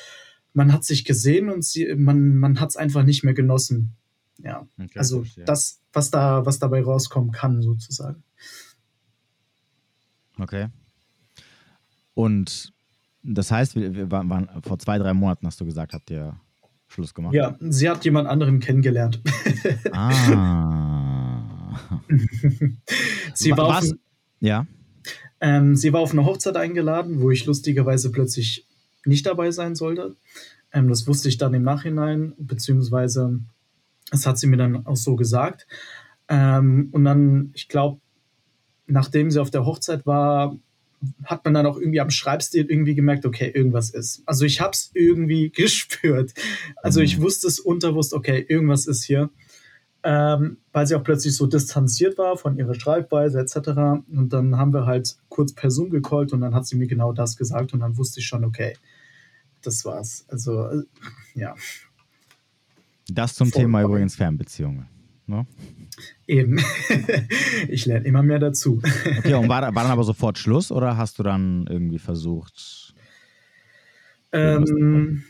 [0.53, 3.95] man hat sich gesehen und sie, man, man hat es einfach nicht mehr genossen.
[4.37, 5.45] Ja, okay, also ja.
[5.45, 8.23] das, was da, was dabei rauskommen kann, sozusagen.
[10.39, 10.67] Okay.
[12.13, 12.73] Und
[13.23, 16.39] das heißt, wir, wir waren, vor zwei, drei Monaten hast du gesagt, habt ihr
[16.87, 17.33] Schluss gemacht?
[17.33, 19.21] Ja, sie hat jemand anderen kennengelernt.
[19.91, 21.41] ah.
[23.33, 23.91] sie war Was?
[23.91, 23.97] Auf,
[24.39, 24.67] ja.
[25.39, 28.67] Ähm, sie war auf eine Hochzeit eingeladen, wo ich lustigerweise plötzlich
[29.05, 30.15] nicht dabei sein sollte.
[30.71, 33.39] Ähm, das wusste ich dann im Nachhinein, beziehungsweise
[34.11, 35.67] das hat sie mir dann auch so gesagt.
[36.29, 37.99] Ähm, und dann, ich glaube,
[38.87, 40.57] nachdem sie auf der Hochzeit war,
[41.25, 44.23] hat man dann auch irgendwie am Schreibstil irgendwie gemerkt, okay, irgendwas ist.
[44.25, 46.33] Also ich habe es irgendwie gespürt.
[46.77, 47.23] Also ich mhm.
[47.23, 49.29] wusste es unterwusst, okay, irgendwas ist hier.
[50.05, 53.55] Ähm, weil sie auch plötzlich so distanziert war von ihrer Schreibweise etc.
[54.11, 57.13] Und dann haben wir halt kurz per Zoom gecallt und dann hat sie mir genau
[57.13, 58.75] das gesagt und dann wusste ich schon, okay,
[59.65, 60.25] das war's.
[60.29, 60.83] Also, äh,
[61.35, 61.55] ja.
[63.07, 64.87] Das zum Voll Thema übrigens Fernbeziehungen.
[65.25, 65.45] Ne?
[66.27, 66.59] Eben.
[67.69, 68.81] ich lerne immer mehr dazu.
[69.19, 72.93] Okay, und war, war dann aber sofort Schluss oder hast du dann irgendwie versucht?
[74.31, 75.23] Ähm,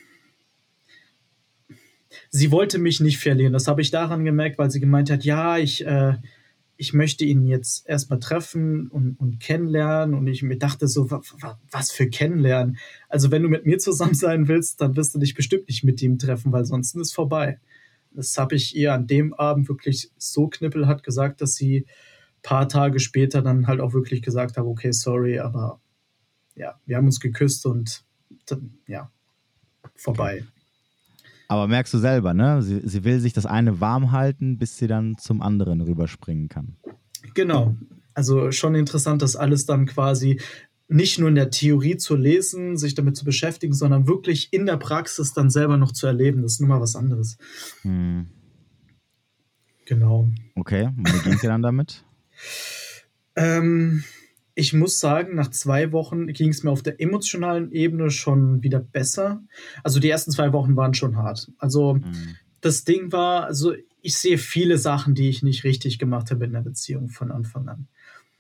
[2.30, 3.54] sie wollte mich nicht verlieren.
[3.54, 6.16] Das habe ich daran gemerkt, weil sie gemeint hat, ja, ich, äh,
[6.76, 10.16] ich möchte ihn jetzt erstmal treffen und, und kennenlernen.
[10.16, 11.10] Und ich mir dachte so,
[11.72, 12.78] was für kennenlernen?
[13.10, 16.02] Also wenn du mit mir zusammen sein willst, dann wirst du dich bestimmt nicht mit
[16.02, 17.60] ihm treffen, weil sonst ist vorbei.
[18.12, 22.68] Das habe ich ihr an dem Abend wirklich so knüppelhart gesagt, dass sie ein paar
[22.68, 25.80] Tage später dann halt auch wirklich gesagt habe, okay, sorry, aber
[26.56, 28.04] ja, wir haben uns geküsst und
[28.46, 29.12] dann, ja,
[29.96, 30.44] vorbei.
[31.48, 32.62] Aber merkst du selber, ne?
[32.62, 36.78] Sie, sie will sich das eine warm halten, bis sie dann zum anderen rüberspringen kann.
[37.34, 37.76] Genau.
[38.14, 40.40] Also schon interessant, dass alles dann quasi
[40.88, 44.78] nicht nur in der Theorie zu lesen, sich damit zu beschäftigen, sondern wirklich in der
[44.78, 46.42] Praxis dann selber noch zu erleben.
[46.42, 47.38] Das ist nun mal was anderes.
[47.82, 48.28] Hm.
[49.86, 50.30] Genau.
[50.56, 52.04] Okay, und wie ging es dir dann damit?
[53.36, 54.04] ähm,
[54.56, 58.80] ich muss sagen, nach zwei Wochen ging es mir auf der emotionalen Ebene schon wieder
[58.80, 59.42] besser.
[59.84, 61.52] Also die ersten zwei Wochen waren schon hart.
[61.58, 62.36] Also mhm.
[62.62, 66.54] das Ding war, also ich sehe viele Sachen, die ich nicht richtig gemacht habe in
[66.54, 67.88] der Beziehung von Anfang an.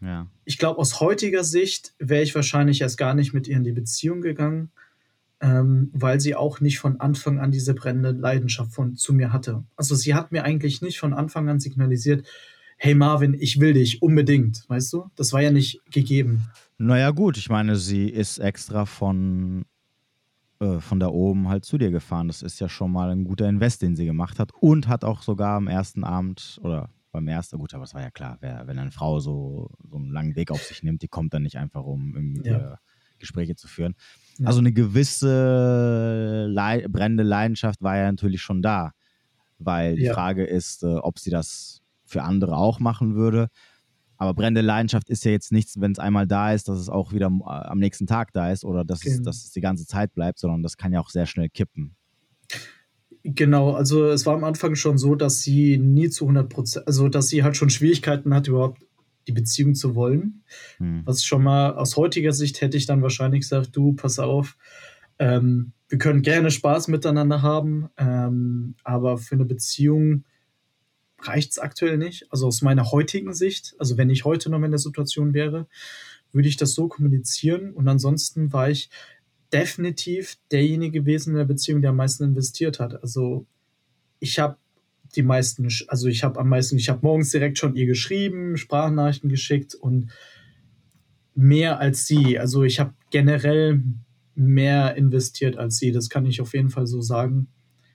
[0.02, 0.28] Ja.
[0.43, 3.71] Ich glaube, aus heutiger Sicht wäre ich wahrscheinlich erst gar nicht mit ihr in die
[3.71, 4.71] Beziehung gegangen,
[5.39, 9.63] ähm, weil sie auch nicht von Anfang an diese brennende Leidenschaft von, zu mir hatte.
[9.78, 12.28] Also sie hat mir eigentlich nicht von Anfang an signalisiert,
[12.84, 15.10] hey Marvin, ich will dich unbedingt, weißt du?
[15.15, 16.50] Das war ja nicht gegeben.
[16.78, 19.63] Naja gut, ich meine, sie ist extra von,
[20.60, 22.28] äh, von da oben halt zu dir gefahren.
[22.28, 25.22] Das ist ja schon mal ein guter Invest, den sie gemacht hat und hat auch
[25.22, 28.78] sogar am ersten Abend oder beim ersten, gut, aber es war ja klar, wer, wenn
[28.78, 31.86] eine Frau so, so einen langen Weg auf sich nimmt, die kommt dann nicht einfach,
[31.86, 32.80] um irgendwie ja.
[33.17, 33.96] Gespräche zu führen.
[34.39, 34.48] Ja.
[34.48, 38.91] Also eine gewisse Le brennende Leidenschaft war ja natürlich schon da,
[39.58, 40.13] weil die ja.
[40.13, 41.83] Frage ist, äh, ob sie das
[42.13, 43.49] für andere auch machen würde.
[44.17, 47.12] Aber brennende Leidenschaft ist ja jetzt nichts, wenn es einmal da ist, dass es auch
[47.12, 49.15] wieder äh, am nächsten Tag da ist oder dass, genau.
[49.15, 51.95] es, dass es die ganze Zeit bleibt, sondern das kann ja auch sehr schnell kippen.
[53.26, 57.08] Genau, also es war am Anfang schon so, dass sie nie zu 100 Prozent, also
[57.08, 58.86] dass sie halt schon Schwierigkeiten hat, überhaupt
[59.28, 60.43] die Beziehung zu wollen.
[60.78, 61.02] Hm.
[61.06, 64.58] Was schon mal aus heutiger Sicht hätte ich dann wahrscheinlich gesagt, du, pass auf,
[65.19, 70.26] ähm, wir können gerne Spaß miteinander haben, ähm, aber für eine Beziehung
[71.27, 72.25] reicht es aktuell nicht.
[72.29, 75.67] Also aus meiner heutigen Sicht, also wenn ich heute noch in der Situation wäre,
[76.31, 77.71] würde ich das so kommunizieren.
[77.73, 78.89] Und ansonsten war ich
[79.51, 83.01] definitiv derjenige gewesen in der Beziehung, der am meisten investiert hat.
[83.01, 83.45] Also
[84.19, 84.57] ich habe
[85.15, 89.29] die meisten, also ich habe am meisten, ich habe morgens direkt schon ihr geschrieben, Sprachnachrichten
[89.29, 90.12] geschickt und
[91.36, 92.39] mehr als sie.
[92.39, 93.83] Also ich habe generell
[94.36, 97.47] mehr investiert als sie, das kann ich auf jeden Fall so sagen.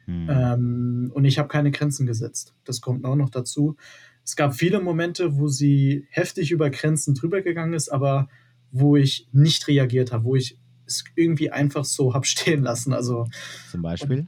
[0.08, 0.26] Hm.
[0.30, 2.54] Ähm, und ich habe keine Grenzen gesetzt.
[2.64, 3.76] Das kommt auch noch dazu.
[4.24, 8.28] Es gab viele Momente, wo sie heftig über Grenzen drüber gegangen ist, aber
[8.70, 12.94] wo ich nicht reagiert habe, wo ich es irgendwie einfach so hab stehen lassen.
[12.94, 13.26] Also
[13.70, 14.26] zum Beispiel.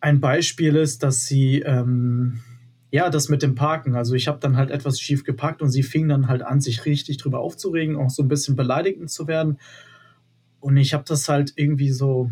[0.00, 2.42] Ein Beispiel ist, dass sie ähm,
[2.90, 3.94] ja das mit dem Parken.
[3.94, 6.84] Also ich habe dann halt etwas schief geparkt und sie fing dann halt an, sich
[6.84, 9.56] richtig drüber aufzuregen, auch so ein bisschen beleidigend zu werden.
[10.64, 12.30] Und ich habe das halt irgendwie so.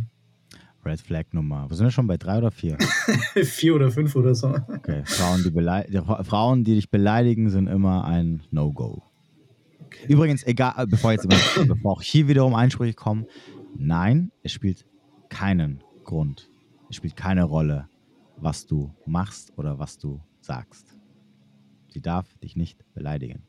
[0.87, 1.67] Red Flag Nummer.
[1.69, 2.79] Wo sind wir schon bei drei oder vier?
[3.45, 4.49] vier oder fünf oder so.
[4.49, 9.03] Okay, Frauen die, Frauen, die dich beleidigen, sind immer ein No-Go.
[10.09, 11.29] Übrigens, egal, bevor jetzt
[11.69, 13.27] bevor auch hier wiederum Einsprüche kommen,
[13.77, 14.87] nein, es spielt
[15.29, 16.49] keinen Grund,
[16.89, 17.87] es spielt keine Rolle,
[18.39, 20.97] was du machst oder was du sagst.
[21.89, 23.43] Sie darf dich nicht beleidigen.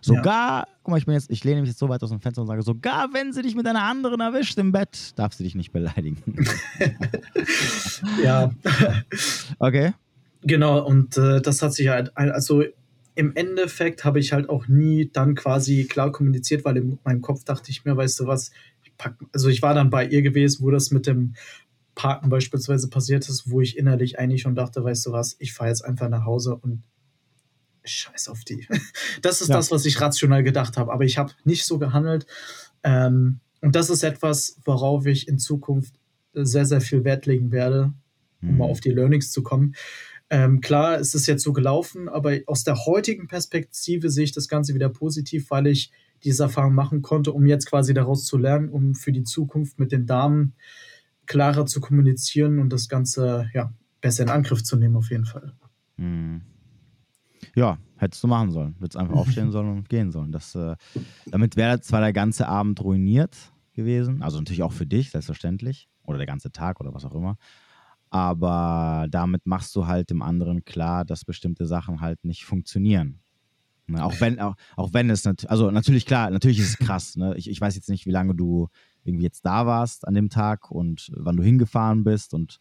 [0.00, 0.68] Sogar, ja.
[0.82, 2.48] guck mal, ich bin jetzt, ich lehne mich jetzt so weit aus dem Fenster und
[2.48, 5.72] sage, sogar wenn sie dich mit einer anderen erwischt im Bett, darf sie dich nicht
[5.72, 6.22] beleidigen.
[8.24, 8.50] ja.
[9.58, 9.92] Okay.
[10.42, 12.64] Genau, und äh, das hat sich halt, also
[13.14, 17.44] im Endeffekt habe ich halt auch nie dann quasi klar kommuniziert, weil in meinem Kopf
[17.44, 18.50] dachte ich mir, weißt du was,
[18.82, 21.34] ich pack, also ich war dann bei ihr gewesen, wo das mit dem
[21.94, 25.68] Parken beispielsweise passiert ist, wo ich innerlich eigentlich schon dachte, weißt du was, ich fahre
[25.68, 26.82] jetzt einfach nach Hause und
[27.84, 28.66] scheiß auf die.
[29.22, 29.56] Das ist ja.
[29.56, 32.26] das, was ich rational gedacht habe, aber ich habe nicht so gehandelt.
[32.82, 35.94] Ähm, und das ist etwas, worauf ich in Zukunft
[36.32, 37.92] sehr, sehr viel Wert legen werde,
[38.42, 38.56] um mhm.
[38.58, 39.74] mal auf die Learnings zu kommen.
[40.30, 44.48] Ähm, klar, es ist jetzt so gelaufen, aber aus der heutigen Perspektive sehe ich das
[44.48, 45.90] Ganze wieder positiv, weil ich
[46.22, 49.90] diese Erfahrung machen konnte, um jetzt quasi daraus zu lernen, um für die Zukunft mit
[49.90, 50.54] den Damen
[51.26, 55.54] klarer zu kommunizieren und das Ganze ja, besser in Angriff zu nehmen, auf jeden Fall.
[55.96, 56.42] Mhm.
[57.54, 58.74] Ja, hättest du machen sollen.
[58.80, 60.32] Hättest einfach aufstehen sollen und gehen sollen.
[60.32, 60.76] Das, äh,
[61.26, 63.36] damit wäre zwar der ganze Abend ruiniert
[63.72, 67.36] gewesen, also natürlich auch für dich, selbstverständlich, oder der ganze Tag oder was auch immer.
[68.10, 73.20] Aber damit machst du halt dem anderen klar, dass bestimmte Sachen halt nicht funktionieren.
[73.86, 74.04] Ne?
[74.04, 77.16] Auch wenn, auch, auch wenn es natürlich, also natürlich klar, natürlich ist es krass.
[77.16, 77.34] Ne?
[77.36, 78.68] Ich, ich weiß jetzt nicht, wie lange du
[79.04, 82.60] irgendwie jetzt da warst an dem Tag und wann du hingefahren bist und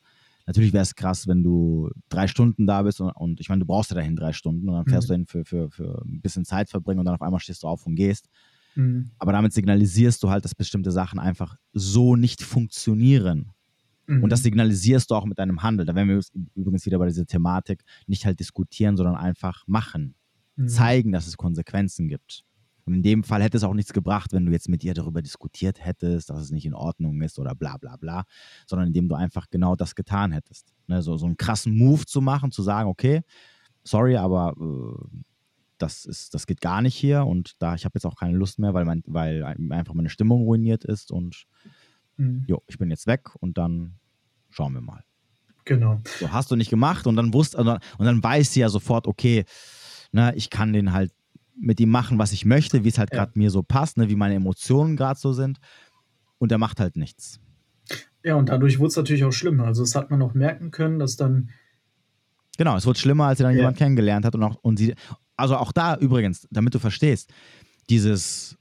[0.49, 3.67] Natürlich wäre es krass, wenn du drei Stunden da bist und, und ich meine, du
[3.67, 5.11] brauchst ja dahin drei Stunden und dann fährst mhm.
[5.11, 7.67] du hin für, für, für ein bisschen Zeit verbringen und dann auf einmal stehst du
[7.67, 8.29] auf und gehst.
[8.73, 9.11] Mhm.
[9.19, 13.51] Aber damit signalisierst du halt, dass bestimmte Sachen einfach so nicht funktionieren.
[14.07, 14.23] Mhm.
[14.23, 15.85] Und das signalisierst du auch mit deinem Handel.
[15.85, 16.19] Da werden wir
[16.55, 20.15] übrigens wieder bei dieser Thematik nicht halt diskutieren, sondern einfach machen.
[20.55, 20.67] Mhm.
[20.67, 22.43] Zeigen, dass es Konsequenzen gibt.
[22.93, 25.83] In dem Fall hätte es auch nichts gebracht, wenn du jetzt mit ihr darüber diskutiert
[25.83, 28.23] hättest, dass es nicht in Ordnung ist oder bla bla bla,
[28.67, 30.73] sondern indem du einfach genau das getan hättest.
[30.87, 33.21] Ne, so, so einen krassen Move zu machen, zu sagen, okay,
[33.83, 35.19] sorry, aber äh,
[35.77, 38.59] das, ist, das geht gar nicht hier und da ich habe jetzt auch keine Lust
[38.59, 41.45] mehr, weil, mein, weil einfach meine Stimmung ruiniert ist und
[42.17, 42.43] mhm.
[42.47, 43.99] jo, ich bin jetzt weg und dann
[44.49, 45.03] schauen wir mal.
[45.65, 46.01] Genau.
[46.19, 48.69] So hast du nicht gemacht und dann wusst und dann, und dann weiß sie ja
[48.69, 49.45] sofort, okay,
[50.11, 51.11] na, ne, ich kann den halt
[51.59, 53.39] mit ihm machen, was ich möchte, wie es halt gerade ja.
[53.39, 55.59] mir so passt, ne, wie meine Emotionen gerade so sind.
[56.37, 57.39] Und er macht halt nichts.
[58.23, 59.65] Ja, und dadurch wurde es natürlich auch schlimmer.
[59.65, 61.49] Also, das hat man auch merken können, dass dann.
[62.57, 63.59] Genau, es wurde schlimmer, als er dann ja.
[63.59, 64.35] jemand kennengelernt hat.
[64.35, 64.93] Und auch, und sie,
[65.37, 67.31] also auch da übrigens, damit du verstehst,
[67.89, 68.57] dieses,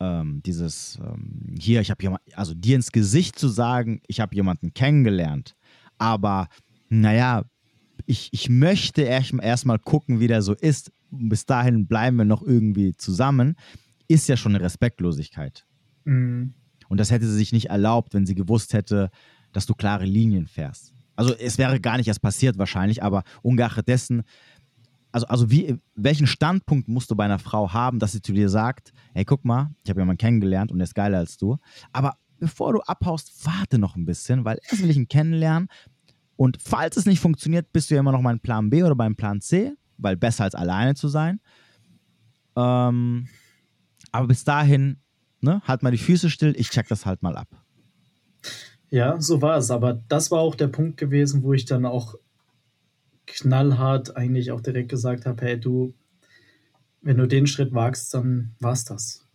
[0.00, 4.34] ähm, dieses, ähm, hier, ich habe jemand, also dir ins Gesicht zu sagen, ich habe
[4.34, 5.54] jemanden kennengelernt,
[5.98, 6.48] aber
[6.88, 7.44] naja,
[8.08, 12.42] ich, ich möchte erstmal erst gucken, wie der so ist, bis dahin bleiben wir noch
[12.42, 13.54] irgendwie zusammen,
[14.08, 15.66] ist ja schon eine Respektlosigkeit.
[16.04, 16.54] Mhm.
[16.88, 19.10] Und das hätte sie sich nicht erlaubt, wenn sie gewusst hätte,
[19.52, 20.94] dass du klare Linien fährst.
[21.16, 24.22] Also es wäre gar nicht erst passiert wahrscheinlich, aber ungeachtet dessen,
[25.12, 28.48] also, also wie, welchen Standpunkt musst du bei einer Frau haben, dass sie zu dir
[28.48, 31.58] sagt, hey, guck mal, ich habe jemanden kennengelernt und der ist geiler als du.
[31.92, 35.68] Aber bevor du abhaust, warte noch ein bisschen, weil erst will ich ihn kennenlernen.
[36.38, 39.14] Und falls es nicht funktioniert, bist du ja immer noch mein Plan B oder beim
[39.14, 41.40] Plan C weil besser als alleine zu sein.
[42.56, 43.28] Ähm,
[44.12, 45.00] aber bis dahin,
[45.40, 47.48] ne, halt mal die Füße still, ich check das halt mal ab.
[48.90, 49.70] Ja, so war es.
[49.70, 52.14] Aber das war auch der Punkt gewesen, wo ich dann auch
[53.26, 55.92] knallhart eigentlich auch direkt gesagt habe: Hey, du,
[57.02, 59.27] wenn du den Schritt wagst, dann war's das.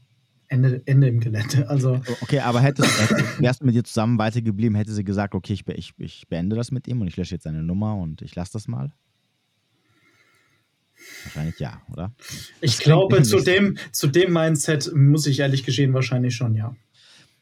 [0.54, 1.68] Ende, Ende im Gelände.
[1.68, 5.54] Also okay, aber hättest, hättest, wärst du mit dir zusammen weitergeblieben, hätte sie gesagt, okay,
[5.54, 8.36] ich, ich, ich beende das mit ihm und ich lösche jetzt seine Nummer und ich
[8.36, 8.94] lasse das mal?
[11.24, 12.14] Wahrscheinlich ja, oder?
[12.62, 16.76] Ich glaube, zu dem, zu dem Mindset muss ich ehrlich gestehen, wahrscheinlich schon, ja.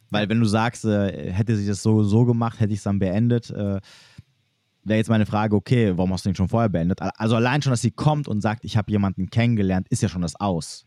[0.10, 3.00] Weil wenn du sagst, äh, hätte sie das so, so gemacht, hätte ich es dann
[3.00, 3.82] beendet, äh,
[4.84, 7.02] wäre jetzt meine Frage, okay, warum hast du ihn schon vorher beendet?
[7.02, 10.22] Also allein schon, dass sie kommt und sagt, ich habe jemanden kennengelernt, ist ja schon
[10.22, 10.86] das Aus.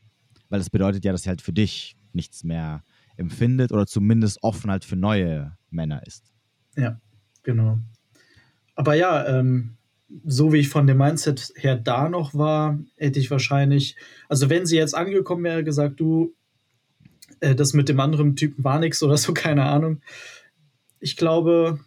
[0.49, 2.83] Weil das bedeutet ja, dass sie halt für dich nichts mehr
[3.17, 6.33] empfindet oder zumindest offen halt für neue Männer ist.
[6.77, 7.01] Ja,
[7.43, 7.79] genau.
[8.75, 9.77] Aber ja, ähm,
[10.25, 13.97] so wie ich von dem Mindset her da noch war, hätte ich wahrscheinlich,
[14.29, 16.35] also wenn sie jetzt angekommen wäre, gesagt, du,
[17.41, 20.01] äh, das mit dem anderen Typen war nichts oder so, keine Ahnung.
[21.01, 21.81] Ich glaube,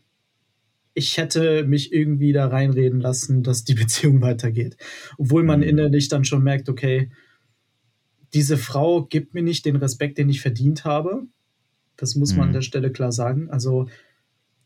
[0.93, 4.77] ich hätte mich irgendwie da reinreden lassen, dass die Beziehung weitergeht.
[5.17, 5.67] Obwohl man mhm.
[5.67, 7.11] innerlich dann schon merkt, okay,
[8.33, 11.23] diese Frau gibt mir nicht den Respekt, den ich verdient habe.
[11.95, 12.43] Das muss man mhm.
[12.43, 13.49] an der Stelle klar sagen.
[13.49, 13.87] Also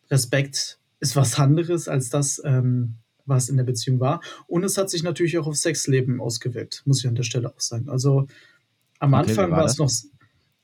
[0.09, 2.95] Respekt ist was anderes als das, ähm,
[3.25, 4.21] was in der Beziehung war.
[4.47, 7.59] Und es hat sich natürlich auch auf Sexleben ausgewirkt, muss ich an der Stelle auch
[7.59, 7.89] sagen.
[7.89, 8.27] Also
[8.99, 9.91] am okay, Anfang war es noch,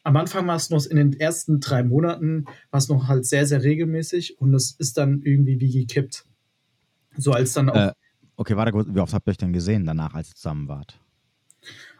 [0.03, 3.45] am Anfang war es noch in den ersten drei Monaten, war es noch halt sehr,
[3.45, 6.25] sehr regelmäßig und es ist dann irgendwie wie gekippt.
[7.17, 7.75] So als dann auch.
[7.75, 7.91] Äh,
[8.35, 10.99] okay, warte kurz, wie oft habt ihr euch denn gesehen danach, als ihr zusammen wart?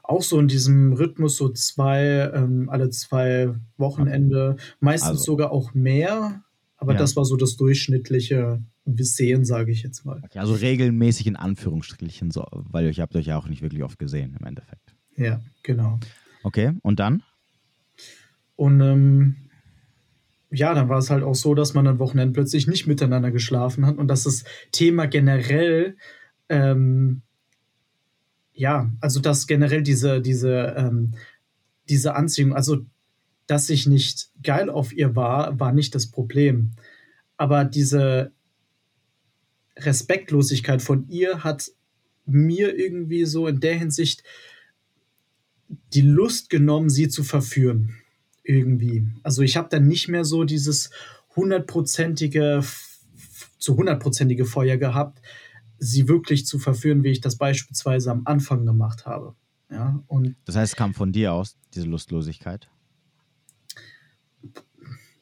[0.07, 4.63] Auch so in diesem Rhythmus, so zwei, ähm, alle zwei Wochenende, okay.
[4.79, 5.23] meistens also.
[5.23, 6.43] sogar auch mehr,
[6.77, 6.99] aber ja.
[6.99, 10.21] das war so das durchschnittliche Sehen, sage ich jetzt mal.
[10.23, 13.99] Okay, also regelmäßig in Anführungsstrichen, so, weil ihr habt euch ja auch nicht wirklich oft
[13.99, 14.95] gesehen im Endeffekt.
[15.17, 15.99] Ja, genau.
[16.43, 17.23] Okay, und dann?
[18.55, 19.35] Und ähm,
[20.49, 23.85] ja, dann war es halt auch so, dass man am Wochenende plötzlich nicht miteinander geschlafen
[23.85, 25.97] hat und dass das Thema generell,
[26.47, 27.23] ähm,
[28.57, 31.13] ja, also dass generell diese, diese, ähm,
[31.89, 32.85] diese Anziehung, also
[33.45, 36.71] dass ich nicht geil auf ihr war, war nicht das Problem.
[37.37, 38.31] Aber diese
[39.77, 41.71] Respektlosigkeit von ihr hat
[42.25, 44.23] mir irgendwie so in der Hinsicht
[45.93, 47.95] die Lust genommen, sie zu verführen
[48.43, 49.05] irgendwie.
[49.23, 50.89] Also ich habe dann nicht mehr so dieses
[51.35, 52.63] hundertprozentige,
[53.59, 55.21] zu hundertprozentige Feuer gehabt,
[55.79, 59.35] sie wirklich zu verführen, wie ich das beispielsweise am Anfang gemacht habe.
[59.69, 62.69] Ja, und das heißt, es kam von dir aus, diese Lustlosigkeit?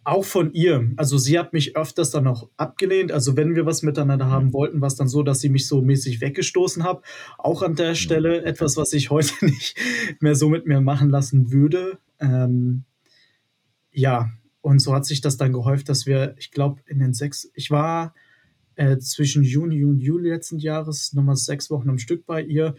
[0.03, 0.91] Auch von ihr.
[0.97, 3.11] Also sie hat mich öfters dann auch abgelehnt.
[3.11, 5.81] Also wenn wir was miteinander haben wollten, war es dann so, dass sie mich so
[5.81, 7.01] mäßig weggestoßen hat.
[7.39, 9.75] Auch an der Stelle etwas, was ich heute nicht
[10.19, 11.97] mehr so mit mir machen lassen würde.
[12.19, 12.83] Ähm,
[13.91, 14.29] ja,
[14.61, 17.71] und so hat sich das dann gehäuft, dass wir, ich glaube, in den sechs, ich
[17.71, 18.13] war
[18.75, 22.75] äh, zwischen Juni und Juli letzten Jahres nochmal sechs Wochen am Stück bei ihr.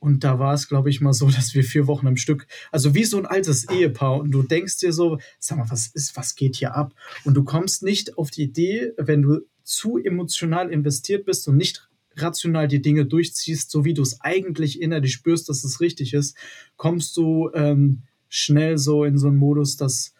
[0.00, 2.94] Und da war es, glaube ich, mal so, dass wir vier Wochen am Stück, also
[2.94, 4.20] wie so ein altes Ehepaar.
[4.20, 6.94] Und du denkst dir so, sag mal, was ist, was geht hier ab?
[7.24, 11.88] Und du kommst nicht auf die Idee, wenn du zu emotional investiert bist und nicht
[12.16, 16.36] rational die Dinge durchziehst, so wie du es eigentlich innerlich spürst, dass es richtig ist,
[16.76, 20.12] kommst du ähm, schnell so in so einen Modus, dass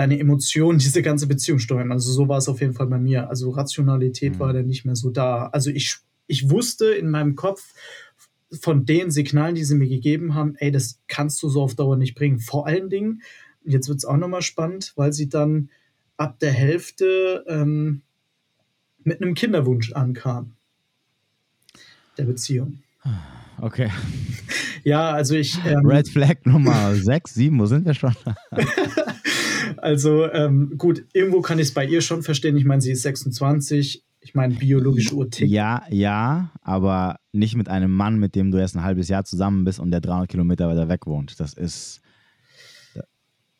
[0.00, 1.92] deine Emotionen diese ganze Beziehung steuern.
[1.92, 3.28] Also so war es auf jeden Fall bei mir.
[3.28, 4.38] Also Rationalität mhm.
[4.38, 5.48] war dann nicht mehr so da.
[5.48, 7.74] Also ich, ich wusste in meinem Kopf
[8.60, 11.96] von den Signalen, die sie mir gegeben haben, ey, das kannst du so auf Dauer
[11.96, 12.40] nicht bringen.
[12.40, 13.22] Vor allen Dingen,
[13.64, 15.70] jetzt wird es auch nochmal spannend, weil sie dann
[16.16, 18.02] ab der Hälfte ähm,
[19.04, 20.56] mit einem Kinderwunsch ankam.
[22.16, 22.82] Der Beziehung.
[23.60, 23.90] Okay.
[24.82, 25.58] Ja, also ich.
[25.66, 28.14] Ähm, Red Flag Nummer 6, 7, wo sind wir schon?
[29.80, 32.56] Also ähm, gut, irgendwo kann ich es bei ihr schon verstehen.
[32.56, 34.04] Ich meine, sie ist 26.
[34.22, 35.50] Ich meine, biologische Uhr tickt.
[35.50, 39.64] Ja, ja, aber nicht mit einem Mann, mit dem du erst ein halbes Jahr zusammen
[39.64, 41.40] bist und der 300 Kilometer weiter weg wohnt.
[41.40, 42.02] Das ist,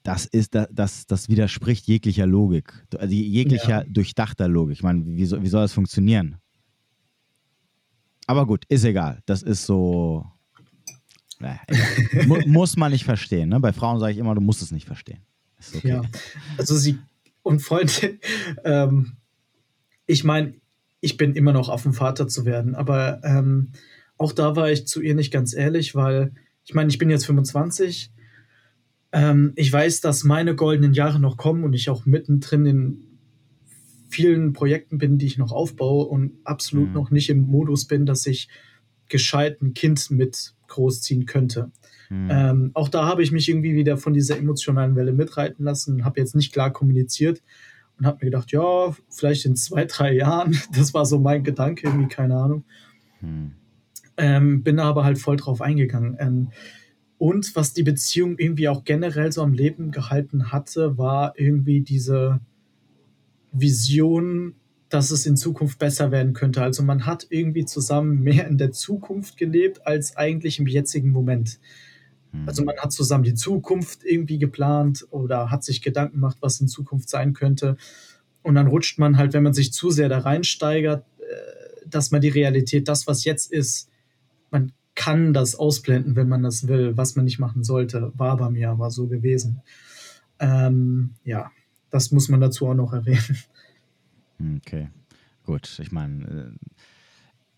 [0.02, 3.84] das ist, das, das widerspricht jeglicher Logik, also jeglicher ja.
[3.84, 4.74] durchdachter Logik.
[4.76, 6.36] Ich meine, wie, soll, wie soll das funktionieren?
[8.26, 9.22] Aber gut, ist egal.
[9.26, 10.26] Das ist so.
[11.40, 11.56] Äh,
[12.46, 13.48] muss man nicht verstehen.
[13.48, 13.60] Ne?
[13.60, 15.20] Bei Frauen sage ich immer, du musst es nicht verstehen.
[15.74, 15.88] Okay.
[15.88, 16.02] Ja,
[16.58, 16.98] also sie
[17.42, 18.18] und Freunde,
[18.64, 19.12] ähm,
[20.06, 20.54] ich meine,
[21.00, 23.72] ich bin immer noch offen, Vater zu werden, aber ähm,
[24.18, 26.32] auch da war ich zu ihr nicht ganz ehrlich, weil
[26.64, 28.12] ich meine, ich bin jetzt 25.
[29.12, 33.10] Ähm, ich weiß, dass meine goldenen Jahre noch kommen und ich auch mittendrin in
[34.10, 36.94] vielen Projekten bin, die ich noch aufbaue und absolut mhm.
[36.94, 38.48] noch nicht im Modus bin, dass ich
[39.08, 41.70] gescheit ein Kind mit großziehen könnte.
[42.10, 42.28] Mhm.
[42.30, 46.20] Ähm, auch da habe ich mich irgendwie wieder von dieser emotionalen Welle mitreiten lassen, habe
[46.20, 47.40] jetzt nicht klar kommuniziert
[47.98, 50.58] und habe mir gedacht, ja, vielleicht in zwei, drei Jahren.
[50.74, 52.64] Das war so mein Gedanke, irgendwie, keine Ahnung.
[53.20, 53.52] Mhm.
[54.16, 56.16] Ähm, bin aber halt voll drauf eingegangen.
[56.18, 56.48] Ähm,
[57.16, 62.40] und was die Beziehung irgendwie auch generell so am Leben gehalten hatte, war irgendwie diese
[63.52, 64.54] Vision,
[64.88, 66.62] dass es in Zukunft besser werden könnte.
[66.62, 71.60] Also man hat irgendwie zusammen mehr in der Zukunft gelebt als eigentlich im jetzigen Moment.
[72.46, 76.68] Also man hat zusammen die Zukunft irgendwie geplant oder hat sich Gedanken gemacht, was in
[76.68, 77.76] Zukunft sein könnte.
[78.42, 82.20] Und dann rutscht man halt, wenn man sich zu sehr da reinsteigert, äh, dass man
[82.20, 83.90] die Realität, das, was jetzt ist,
[84.50, 88.12] man kann das ausblenden, wenn man das will, was man nicht machen sollte.
[88.16, 89.62] War bei mir aber so gewesen.
[90.38, 91.50] Ähm, ja,
[91.90, 93.36] das muss man dazu auch noch erwähnen.
[94.58, 94.88] Okay,
[95.44, 95.78] gut.
[95.82, 96.66] Ich meine, äh,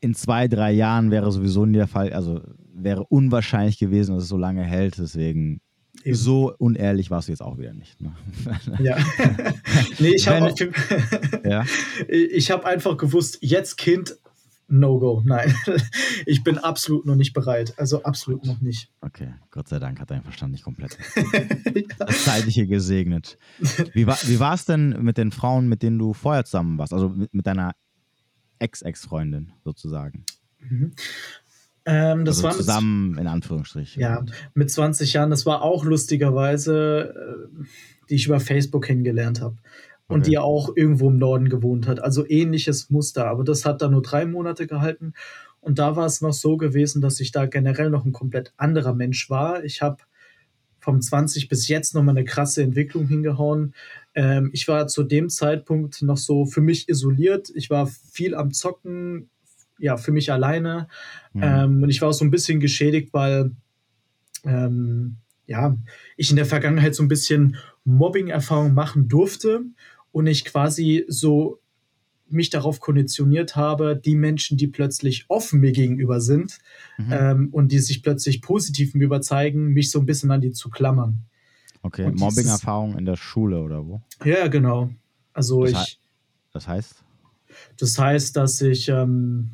[0.03, 2.41] in zwei, drei Jahren wäre sowieso nie der Fall, also
[2.75, 4.99] wäre unwahrscheinlich gewesen, dass es so lange hält.
[4.99, 5.61] Deswegen
[6.03, 6.17] Eben.
[6.17, 8.01] so unehrlich warst du jetzt auch wieder nicht.
[8.01, 8.13] Ne?
[8.81, 8.97] Ja.
[10.01, 10.53] nee, ich habe
[11.45, 11.65] ja?
[12.09, 14.17] Ich hab einfach gewusst, jetzt Kind,
[14.67, 15.23] No-Go.
[15.25, 15.55] Nein,
[16.27, 17.75] ich bin absolut noch nicht bereit.
[17.77, 18.91] Also absolut noch nicht.
[19.03, 20.99] Okay, Gott sei Dank hat dein Verstand nicht komplett
[21.99, 23.39] das Zeitliche gesegnet.
[23.93, 26.93] Wie war es denn mit den Frauen, mit denen du vorher zusammen warst?
[26.93, 27.73] Also mit, mit deiner
[28.63, 30.25] Ex-Ex-Freundin sozusagen.
[30.61, 30.93] Mhm.
[31.85, 34.01] Ähm, das also war zusammen in Anführungsstrichen.
[34.01, 35.31] Ja, mit 20 Jahren.
[35.31, 37.65] Das war auch lustigerweise, äh,
[38.09, 39.57] die ich über Facebook kennengelernt habe.
[40.07, 40.31] Und okay.
[40.31, 42.03] die auch irgendwo im Norden gewohnt hat.
[42.03, 43.27] Also ähnliches Muster.
[43.27, 45.15] Aber das hat dann nur drei Monate gehalten.
[45.61, 48.95] Und da war es noch so gewesen, dass ich da generell noch ein komplett anderer
[48.95, 49.65] Mensch war.
[49.65, 49.99] Ich habe
[50.81, 53.73] vom 20 bis jetzt nochmal eine krasse Entwicklung hingehauen.
[54.15, 57.51] Ähm, ich war zu dem Zeitpunkt noch so für mich isoliert.
[57.55, 59.31] Ich war viel am Zocken,
[59.79, 60.89] ja, für mich alleine.
[61.33, 61.43] Mhm.
[61.43, 63.53] Ähm, und ich war auch so ein bisschen geschädigt, weil
[64.45, 65.77] ähm, ja,
[66.17, 69.63] ich in der Vergangenheit so ein bisschen Mobbing-Erfahrung machen durfte
[70.13, 71.59] und ich quasi so
[72.29, 76.59] mich darauf konditioniert habe, die Menschen, die plötzlich offen mir gegenüber sind
[76.97, 77.13] mhm.
[77.13, 80.71] ähm, und die sich plötzlich positiv mir überzeigen, mich so ein bisschen an die zu
[80.71, 81.25] klammern.
[81.83, 84.01] Okay, Mobbing-Erfahrung in der Schule oder wo?
[84.25, 84.91] Ja, genau.
[85.33, 86.01] Also das ich.
[86.53, 87.03] Das heißt?
[87.79, 89.51] Das heißt, dass ich ähm,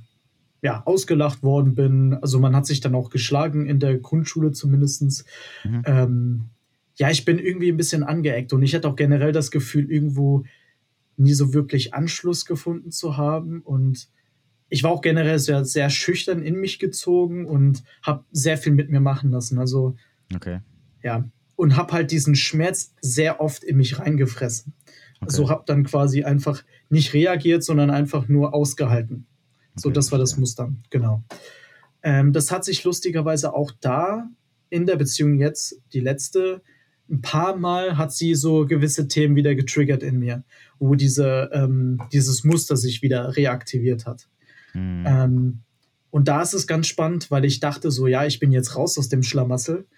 [0.63, 2.15] ja, ausgelacht worden bin.
[2.15, 5.25] Also man hat sich dann auch geschlagen in der Grundschule zumindest.
[5.65, 5.83] Mhm.
[5.87, 6.45] Ähm,
[6.97, 10.45] ja, ich bin irgendwie ein bisschen angeeckt und ich hatte auch generell das Gefühl, irgendwo
[11.17, 13.61] nie so wirklich Anschluss gefunden zu haben.
[13.63, 14.09] Und
[14.69, 18.91] ich war auch generell sehr, sehr schüchtern in mich gezogen und habe sehr viel mit
[18.91, 19.59] mir machen lassen.
[19.59, 19.97] Also,
[20.35, 20.61] okay.
[21.03, 21.25] ja,
[21.59, 24.75] und habe halt diesen Schmerz sehr oft in mich reingefressen.
[25.17, 25.25] Okay.
[25.27, 29.27] Also habe dann quasi einfach nicht reagiert, sondern einfach nur ausgehalten.
[29.75, 31.25] So, das war das Muster, genau.
[32.05, 34.29] Ähm, das hat sich lustigerweise auch da
[34.71, 36.63] in der Beziehung jetzt, die letzte,
[37.11, 40.45] ein paar Mal hat sie so gewisse Themen wieder getriggert in mir,
[40.79, 44.29] wo diese, ähm, dieses Muster sich wieder reaktiviert hat.
[44.75, 45.05] Mhm.
[45.07, 45.59] Ähm,
[46.11, 48.97] und da ist es ganz spannend, weil ich dachte so, ja, ich bin jetzt raus
[48.97, 49.89] aus dem Schlamassel,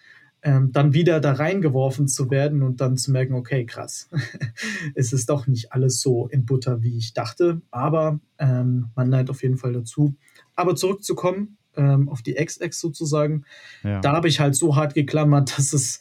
[0.43, 4.09] ähm, dann wieder da reingeworfen zu werden und dann zu merken, okay, krass,
[4.95, 9.30] es ist doch nicht alles so in Butter, wie ich dachte, aber ähm, man lernt
[9.30, 10.14] auf jeden Fall dazu.
[10.55, 13.45] Aber zurückzukommen ähm, auf die Ex-Ex sozusagen,
[13.82, 14.01] ja.
[14.01, 16.01] da habe ich halt so hart geklammert, dass es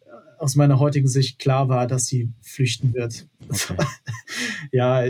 [0.00, 3.26] äh, aus meiner heutigen Sicht klar war, dass sie flüchten wird.
[3.48, 3.76] Okay.
[4.72, 5.04] ja,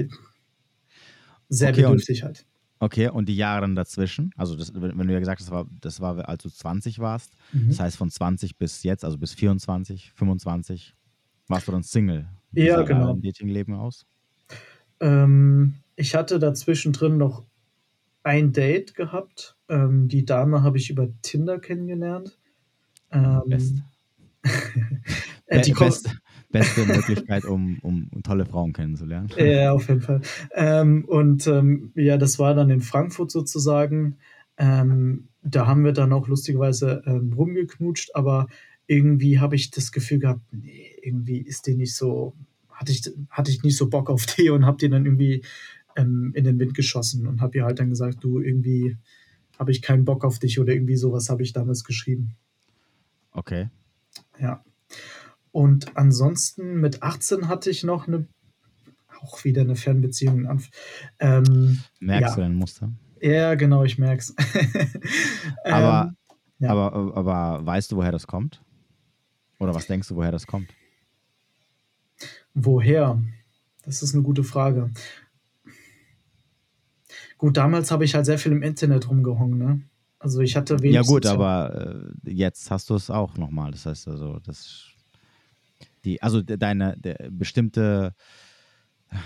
[1.48, 2.46] sehr okay, bedürftig halt.
[2.82, 5.66] Okay, und die Jahre dann dazwischen, also das, wenn du ja gesagt hast, das war,
[5.82, 7.68] das war als du 20 warst, mhm.
[7.68, 10.96] das heißt von 20 bis jetzt, also bis 24, 25,
[11.46, 12.26] warst du dann Single?
[12.52, 13.12] Wie ja, genau.
[13.12, 14.06] Dein Datingleben aus?
[15.00, 17.44] Ähm, ich hatte dazwischen drin noch
[18.22, 19.56] ein Date gehabt.
[19.68, 22.38] Ähm, die Dame habe ich über Tinder kennengelernt.
[23.12, 23.76] Ähm, Best.
[25.46, 26.16] äh, die Best,
[26.50, 29.28] beste Möglichkeit, um, um, tolle Frauen kennenzulernen.
[29.38, 30.20] Ja, auf jeden Fall.
[30.54, 34.16] Ähm, und ähm, ja, das war dann in Frankfurt sozusagen.
[34.58, 38.48] Ähm, da haben wir dann auch lustigerweise ähm, rumgeknutscht, aber
[38.86, 42.34] irgendwie habe ich das Gefühl gehabt, nee, irgendwie ist die nicht so,
[42.70, 45.42] hatte ich, hatte ich nicht so Bock auf die und habe die dann irgendwie
[45.96, 48.96] ähm, in den Wind geschossen und habe ihr halt dann gesagt, du irgendwie
[49.58, 52.34] habe ich keinen Bock auf dich oder irgendwie sowas habe ich damals geschrieben.
[53.32, 53.68] Okay.
[54.40, 54.64] Ja.
[55.52, 58.26] Und ansonsten mit 18 hatte ich noch eine,
[59.20, 60.60] auch wieder eine Fernbeziehung.
[61.18, 62.36] Ähm, Merkst ja.
[62.36, 62.92] du ein Muster?
[63.20, 64.34] Ja, genau, ich merk's.
[65.64, 66.16] aber, ähm,
[66.58, 66.70] ja.
[66.70, 68.62] aber, aber weißt du, woher das kommt?
[69.58, 70.68] Oder was denkst du, woher das kommt?
[72.54, 73.22] Woher?
[73.84, 74.90] Das ist eine gute Frage.
[77.36, 79.82] Gut, damals habe ich halt sehr viel im Internet rumgehangen, ne?
[80.18, 80.94] Also ich hatte wenig.
[80.94, 83.70] Ja gut, aber äh, jetzt hast du es auch nochmal.
[83.70, 84.90] Das heißt also, das
[86.04, 86.96] die, also deine
[87.30, 88.14] bestimmte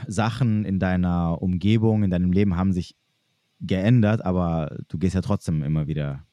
[0.06, 2.96] Sachen in deiner Umgebung, in deinem Leben haben sich
[3.60, 6.24] geändert, aber du gehst ja trotzdem immer wieder,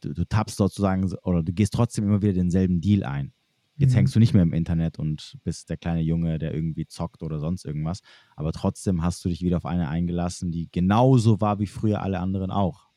[0.00, 3.32] du, du tappst sozusagen oder du gehst trotzdem immer wieder denselben Deal ein.
[3.76, 3.96] Jetzt mhm.
[3.96, 7.38] hängst du nicht mehr im Internet und bist der kleine Junge, der irgendwie zockt oder
[7.38, 8.00] sonst irgendwas,
[8.36, 12.20] aber trotzdem hast du dich wieder auf eine eingelassen, die genauso war wie früher alle
[12.20, 12.90] anderen auch.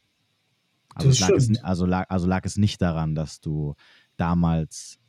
[0.95, 3.75] Also, lag es, also, lag, also lag es nicht daran, dass du
[4.15, 4.99] damals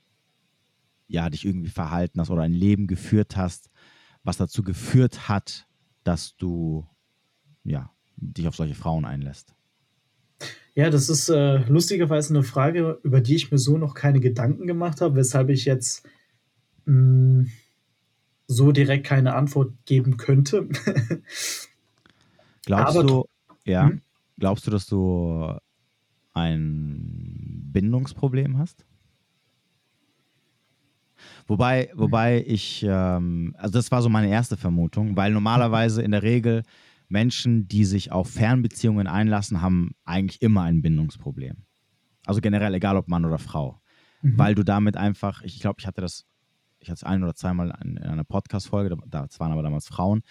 [1.15, 3.71] ja, dich irgendwie verhalten hast oder ein Leben geführt hast,
[4.25, 5.67] was dazu geführt hat,
[6.03, 6.87] dass du
[7.63, 9.55] ja, dich auf solche Frauen einlässt?
[10.75, 14.67] Ja, das ist äh, lustigerweise eine Frage, über die ich mir so noch keine Gedanken
[14.67, 16.07] gemacht habe, weshalb ich jetzt
[16.85, 17.51] mh, mm,
[18.49, 20.69] so direkt keine Antwort geben könnte.
[22.67, 23.25] glaubst Aber, du,
[23.65, 24.03] ja, hm?
[24.37, 25.57] glaubst du, dass du
[26.33, 28.85] ein Bindungsproblem hast?
[31.47, 36.23] Wobei, wobei ich, ähm, also das war so meine erste Vermutung, weil normalerweise in der
[36.23, 36.63] Regel
[37.09, 41.65] Menschen, die sich auf Fernbeziehungen einlassen, haben eigentlich immer ein Bindungsproblem.
[42.27, 43.81] Also generell, egal ob Mann oder Frau.
[44.23, 44.39] Mhm.
[44.39, 46.25] Weil du damit einfach, ich glaube, ich hatte das,
[46.81, 50.23] ich hatte es ein oder zweimal in, in einer Podcast-Folge, das waren aber damals Frauen,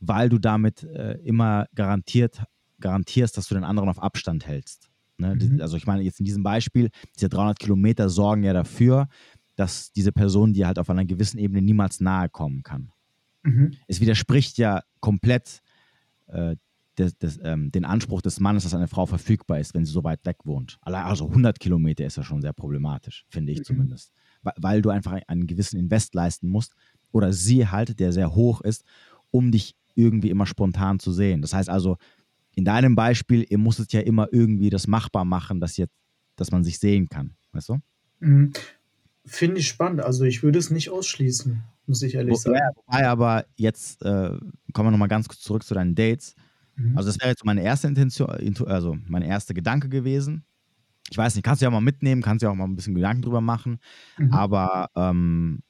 [0.00, 2.42] weil du damit äh, immer garantiert,
[2.80, 4.90] garantierst, dass du den anderen auf Abstand hältst.
[5.18, 5.36] Ne?
[5.36, 5.60] Mhm.
[5.60, 9.08] Also ich meine, jetzt in diesem Beispiel, diese 300 Kilometer sorgen ja dafür,
[9.56, 12.92] dass diese Person dir halt auf einer gewissen Ebene niemals nahe kommen kann.
[13.42, 13.72] Mhm.
[13.86, 15.60] Es widerspricht ja komplett
[16.26, 16.56] äh,
[16.98, 20.04] des, des, ähm, den Anspruch des Mannes, dass eine Frau verfügbar ist, wenn sie so
[20.04, 20.78] weit weg wohnt.
[20.82, 23.64] Also 100 Kilometer ist ja schon sehr problematisch, finde ich mhm.
[23.64, 24.12] zumindest.
[24.42, 26.74] Weil, du einfach einen gewissen Invest leisten musst
[27.12, 28.84] oder sie halt, der sehr hoch ist,
[29.30, 31.42] um dich irgendwie immer spontan zu sehen.
[31.42, 31.96] Das heißt also,
[32.54, 35.94] in deinem Beispiel, ihr musstet ja immer irgendwie das machbar machen, dass, jetzt,
[36.36, 37.36] dass man sich sehen kann.
[37.52, 37.78] Weißt du?
[38.20, 38.52] Mhm.
[39.24, 40.00] Finde ich spannend.
[40.00, 42.56] Also ich würde es nicht ausschließen, muss ich ehrlich Wo, sagen.
[42.56, 44.36] Ja, wobei aber jetzt äh,
[44.72, 46.34] kommen wir nochmal ganz kurz zurück zu deinen Dates.
[46.76, 46.96] Mhm.
[46.96, 48.28] Also das wäre jetzt meine erste Intention,
[48.66, 50.44] also mein erster Gedanke gewesen.
[51.10, 52.94] Ich weiß nicht, kannst du ja mal mitnehmen, kannst du ja auch mal ein bisschen
[52.94, 53.78] Gedanken drüber machen.
[54.18, 54.32] Mhm.
[54.32, 55.62] Aber ähm,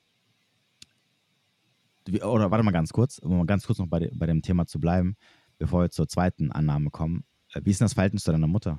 [2.09, 4.67] oder warte mal ganz kurz, um mal ganz kurz noch bei, de, bei dem Thema
[4.67, 5.17] zu bleiben,
[5.59, 7.25] bevor wir zur zweiten Annahme kommen.
[7.53, 8.79] Äh, wie ist denn das Verhältnis zu deiner Mutter?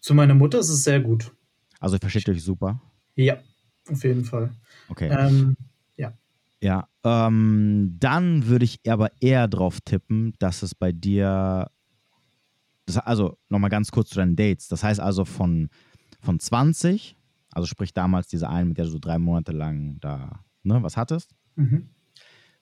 [0.00, 1.32] Zu meiner Mutter ist es sehr gut.
[1.80, 2.80] Also versteht ihr euch super?
[3.24, 3.38] Ja,
[3.88, 4.50] auf jeden Fall.
[4.88, 5.08] Okay.
[5.08, 5.56] Ähm,
[5.96, 6.12] ja.
[6.60, 11.70] Ja, ähm, dann würde ich aber eher drauf tippen, dass es bei dir,
[12.86, 14.68] das, also nochmal ganz kurz zu deinen Dates.
[14.68, 15.68] Das heißt also von,
[16.20, 17.16] von 20,
[17.52, 20.96] also sprich damals diese eine, mit der du so drei Monate lang da ne, was
[20.96, 21.88] hattest, mhm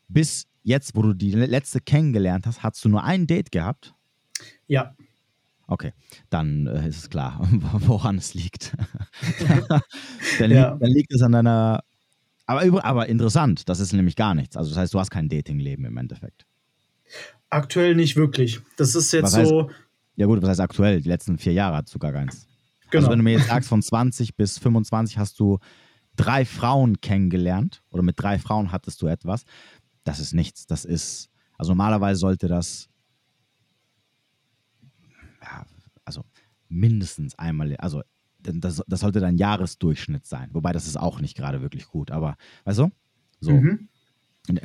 [0.08, 3.94] bis jetzt, wo du die letzte kennengelernt hast, hast du nur ein Date gehabt?
[4.66, 4.94] Ja.
[5.68, 5.92] Okay,
[6.30, 8.76] dann äh, ist es klar, woran es liegt.
[10.38, 10.70] dann, ja.
[10.70, 11.82] liegt dann, liegt es an deiner.
[12.46, 14.56] Aber, aber interessant, das ist nämlich gar nichts.
[14.56, 16.46] Also, das heißt, du hast kein Datingleben im Endeffekt.
[17.50, 18.60] Aktuell nicht wirklich.
[18.76, 19.70] Das ist jetzt heißt, so.
[20.14, 21.00] Ja, gut, was heißt aktuell?
[21.00, 22.46] Die letzten vier Jahre hast du gar keins.
[22.90, 23.02] Genau.
[23.02, 25.58] Also, wenn du mir jetzt sagst, von 20 bis 25 hast du
[26.16, 29.44] drei Frauen kennengelernt oder mit drei Frauen hattest du etwas,
[30.04, 30.66] das ist nichts.
[30.66, 32.88] Das ist, also normalerweise sollte das,
[35.42, 35.64] ja,
[36.04, 36.24] also
[36.68, 38.02] mindestens einmal, also
[38.42, 40.50] das, das sollte dein Jahresdurchschnitt sein.
[40.52, 42.90] Wobei das ist auch nicht gerade wirklich gut, aber weißt du?
[43.40, 43.52] So.
[43.52, 43.88] Mhm.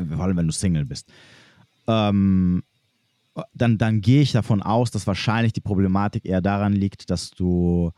[0.09, 1.11] Vor allem, wenn du Single bist.
[1.87, 2.63] Ähm,
[3.53, 7.91] dann, dann gehe ich davon aus, dass wahrscheinlich die Problematik eher daran liegt, dass du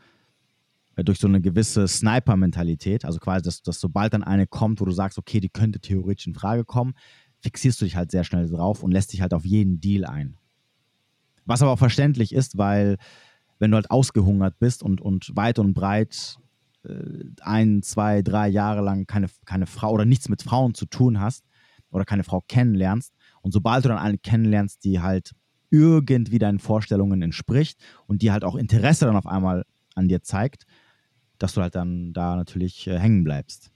[0.96, 4.84] äh, durch so eine gewisse Sniper-Mentalität, also quasi, dass, dass sobald dann eine kommt, wo
[4.84, 6.94] du sagst, okay, die könnte theoretisch in Frage kommen,
[7.40, 10.38] fixierst du dich halt sehr schnell drauf und lässt dich halt auf jeden Deal ein.
[11.44, 12.96] Was aber auch verständlich ist, weil
[13.58, 16.38] wenn du halt ausgehungert bist und, und weit und breit
[16.84, 21.20] äh, ein, zwei, drei Jahre lang keine, keine Frau oder nichts mit Frauen zu tun
[21.20, 21.44] hast
[21.90, 25.32] oder keine Frau kennenlernst und sobald du dann eine kennenlernst, die halt
[25.70, 30.64] irgendwie deinen Vorstellungen entspricht und die halt auch Interesse dann auf einmal an dir zeigt,
[31.38, 33.70] dass du halt dann da natürlich äh, hängen bleibst.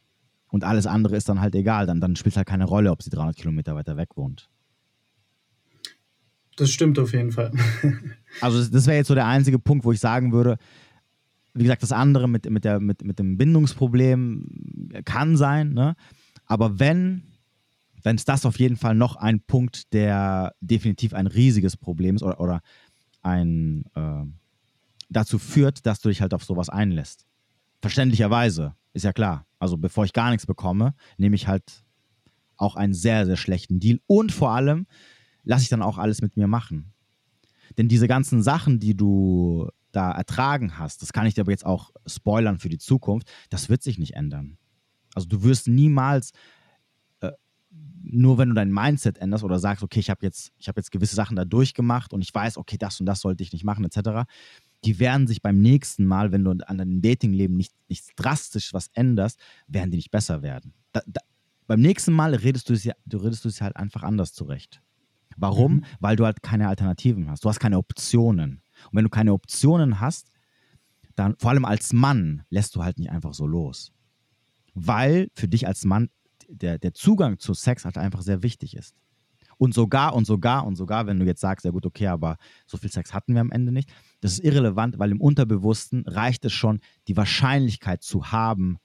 [0.51, 1.87] Und alles andere ist dann halt egal.
[1.87, 4.49] Dann, dann spielt es halt keine Rolle, ob sie 300 Kilometer weiter weg wohnt.
[6.59, 7.53] Das stimmt auf jeden Fall.
[8.41, 10.59] also das, wäre jetzt so der einzige Punkt, wo ich sagen würde,
[11.55, 15.95] wie gesagt, das andere mit, mit, der, mit, mit dem Bindungsproblem kann sein, ne?
[16.47, 17.23] aber wenn,
[18.03, 22.23] dann ist das auf jeden Fall noch ein Punkt, der definitiv ein riesiges Problem ist
[22.23, 22.61] oder, oder
[23.23, 24.25] ein, äh,
[25.09, 27.25] dazu führt, dass du dich halt auf sowas einlässt.
[27.81, 29.47] Verständlicherweise, ist ja klar.
[29.61, 31.85] Also bevor ich gar nichts bekomme, nehme ich halt
[32.57, 34.01] auch einen sehr, sehr schlechten Deal.
[34.07, 34.87] Und vor allem
[35.49, 36.93] lasse ich dann auch alles mit mir machen.
[37.79, 41.65] Denn diese ganzen Sachen, die du da ertragen hast, das kann ich dir aber jetzt
[41.65, 44.59] auch spoilern für die Zukunft, das wird sich nicht ändern.
[45.15, 46.33] Also du wirst niemals,
[47.21, 47.33] äh,
[48.03, 51.17] nur wenn du dein Mindset änderst oder sagst, okay, ich habe jetzt, hab jetzt gewisse
[51.17, 54.29] Sachen da durchgemacht und ich weiß, okay, das und das sollte ich nicht machen, etc.,
[54.85, 58.89] die werden sich beim nächsten Mal, wenn du an deinem Datingleben nicht, nichts drastisch was
[58.93, 60.75] änderst, werden die nicht besser werden.
[60.93, 61.21] Da, da,
[61.67, 64.81] beim nächsten Mal redest du es du redest du es halt einfach anders zurecht.
[65.39, 65.77] Warum?
[65.77, 65.85] Mhm.
[66.01, 67.45] Weil du halt keine Alternativen hast.
[67.45, 68.63] Du hast keine Optionen.
[68.91, 70.31] Und wenn du keine Optionen hast,
[71.15, 73.93] dann vor allem als Mann lässt du halt nicht einfach so los.
[74.75, 76.11] Weil für dich als Mann
[76.49, 78.95] der, der Zugang zu Sex halt einfach sehr wichtig ist.
[79.59, 82.37] Und sogar und sogar und sogar, wenn du jetzt sagst, ja gut, okay, aber
[82.67, 86.45] so viel Sex hatten wir am Ende nicht, das ist irrelevant, weil im Unterbewussten reicht
[86.45, 88.79] es schon, die Wahrscheinlichkeit zu haben,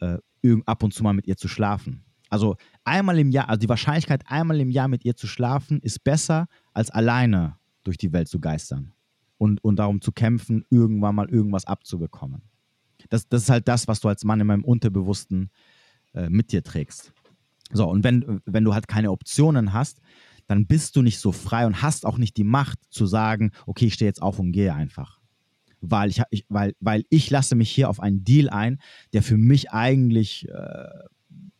[0.00, 0.18] äh,
[0.66, 2.04] ab und zu mal mit ihr zu schlafen.
[2.32, 6.02] Also einmal im Jahr, also die Wahrscheinlichkeit, einmal im Jahr mit ihr zu schlafen, ist
[6.02, 8.94] besser, als alleine durch die Welt zu geistern
[9.36, 12.40] und, und darum zu kämpfen, irgendwann mal irgendwas abzubekommen.
[13.10, 15.50] Das, das ist halt das, was du als Mann in meinem Unterbewussten
[16.14, 17.12] äh, mit dir trägst.
[17.70, 20.00] So, und wenn, wenn du halt keine Optionen hast,
[20.46, 23.86] dann bist du nicht so frei und hast auch nicht die Macht zu sagen, okay,
[23.86, 25.20] ich stehe jetzt auf und gehe einfach.
[25.82, 28.80] Weil ich, ich, weil, weil ich lasse mich hier auf einen Deal ein,
[29.12, 30.88] der für mich eigentlich äh,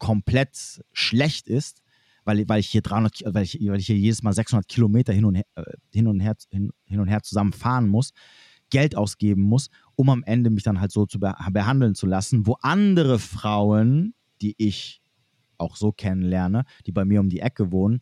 [0.03, 1.80] komplett schlecht ist,
[2.24, 5.24] weil, weil ich hier 300, weil ich, weil ich hier jedes Mal 600 Kilometer hin
[5.24, 8.11] und her, äh, hin und her, hin, hin und her zusammen fahren muss,
[8.70, 12.57] Geld ausgeben muss, um am Ende mich dann halt so zu behandeln zu lassen, wo
[12.62, 15.03] andere Frauen, die ich
[15.57, 18.00] auch so kennenlerne, die bei mir um die Ecke wohnen,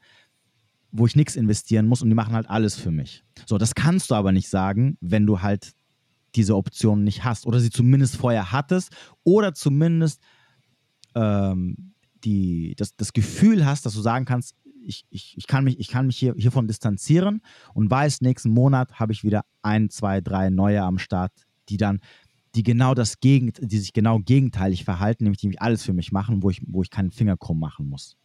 [0.92, 3.24] wo ich nichts investieren muss und die machen halt alles für mich.
[3.44, 5.74] So, das kannst du aber nicht sagen, wenn du halt
[6.34, 8.90] diese Option nicht hast oder sie zumindest vorher hattest
[9.22, 10.22] oder zumindest
[11.14, 11.92] ähm,
[12.24, 15.88] die, das, das Gefühl hast, dass du sagen kannst, ich, ich, ich kann mich, ich
[15.88, 17.42] kann mich hier, hiervon distanzieren
[17.74, 21.32] und weiß, nächsten Monat habe ich wieder ein, zwei, drei neue am Start,
[21.68, 22.00] die dann,
[22.54, 26.12] die genau das Gegend, die sich genau gegenteilig verhalten, nämlich die mich alles für mich
[26.12, 28.16] machen, wo ich, wo ich keinen Finger krumm machen muss.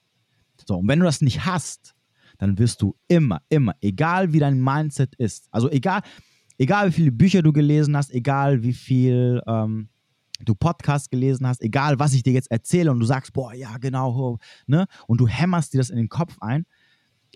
[0.65, 1.93] So, und wenn du das nicht hast,
[2.37, 6.01] dann wirst du immer, immer, egal wie dein Mindset ist, also egal,
[6.57, 9.89] egal wie viele Bücher du gelesen hast, egal wie viel ähm,
[10.39, 13.77] du Podcast gelesen hast, egal was ich dir jetzt erzähle und du sagst, boah, ja,
[13.77, 14.85] genau, ne?
[15.07, 16.65] Und du hämmerst dir das in den Kopf ein.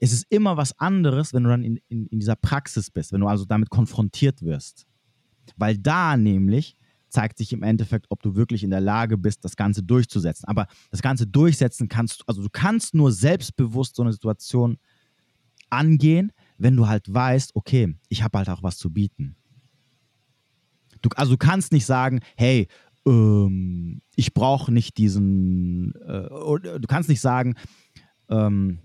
[0.02, 3.22] Es ist immer was anderes, wenn du dann in, in, in dieser Praxis bist, wenn
[3.22, 4.86] du also damit konfrontiert wirst.
[5.58, 6.76] Weil da nämlich
[7.10, 10.48] zeigt sich im Endeffekt, ob du wirklich in der Lage bist, das Ganze durchzusetzen.
[10.48, 14.78] Aber das Ganze durchsetzen kannst du, also du kannst nur selbstbewusst so eine Situation
[15.70, 19.36] angehen, wenn du halt weißt, okay, ich habe halt auch was zu bieten.
[21.02, 22.68] Du, also du kannst nicht sagen, hey,
[23.08, 27.56] ähm, ich brauche nicht diesen, äh, du kannst nicht sagen,
[28.30, 28.80] ähm,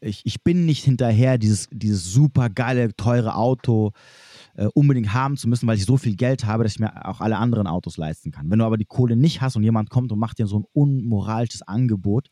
[0.00, 3.92] ich, ich bin nicht hinterher, dieses, dieses super geile, teure Auto
[4.56, 7.20] äh, unbedingt haben zu müssen, weil ich so viel Geld habe, dass ich mir auch
[7.20, 8.50] alle anderen Autos leisten kann.
[8.50, 10.64] Wenn du aber die Kohle nicht hast und jemand kommt und macht dir so ein
[10.72, 12.28] unmoralisches Angebot,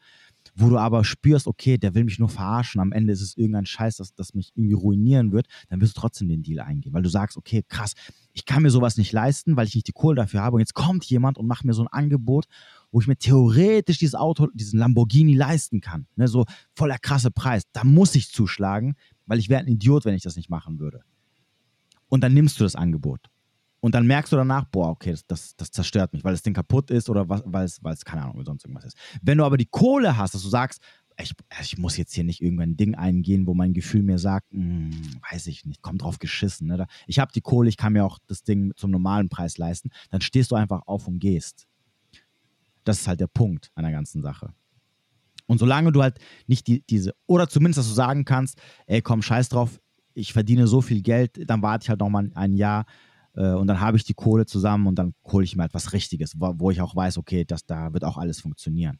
[0.55, 3.67] wo du aber spürst, okay, der will mich nur verarschen, am Ende ist es irgendein
[3.67, 7.03] Scheiß, das, das mich irgendwie ruinieren wird, dann wirst du trotzdem den Deal eingehen, weil
[7.03, 7.95] du sagst, okay, krass,
[8.33, 10.75] ich kann mir sowas nicht leisten, weil ich nicht die Kohle dafür habe und jetzt
[10.75, 12.47] kommt jemand und macht mir so ein Angebot,
[12.93, 16.45] wo ich mir theoretisch dieses Auto, diesen Lamborghini leisten kann, ne, so
[16.75, 18.95] voller krasse Preis, da muss ich zuschlagen,
[19.27, 21.01] weil ich wäre ein Idiot, wenn ich das nicht machen würde.
[22.09, 23.29] Und dann nimmst du das Angebot.
[23.85, 26.55] Und dann merkst du danach, boah, okay, das, das, das zerstört mich, weil das Ding
[26.55, 28.97] kaputt ist oder weil es, weil es, keine Ahnung, sonst irgendwas ist.
[29.21, 30.83] Wenn du aber die Kohle hast, dass du sagst,
[31.21, 35.21] ich, ich muss jetzt hier nicht irgendein Ding eingehen, wo mein Gefühl mir sagt, hm,
[35.31, 36.69] weiß ich nicht, kommt drauf geschissen.
[36.69, 36.87] Ne?
[37.07, 40.23] Ich habe die Kohle, ich kann mir auch das Ding zum normalen Preis leisten, dann
[40.23, 41.67] stehst du einfach auf und gehst.
[42.85, 44.55] Das ist halt der Punkt an der ganzen Sache.
[45.45, 46.17] Und solange du halt
[46.47, 49.79] nicht die, diese, oder zumindest, dass du sagen kannst, ey, komm, scheiß drauf,
[50.15, 52.87] ich verdiene so viel Geld, dann warte ich halt nochmal ein Jahr,
[53.41, 56.35] und dann habe ich die Kohle zusammen und dann hole ich mir halt was Richtiges,
[56.39, 58.99] wo, ich auch weiß, okay, das, da wird auch alles funktionieren.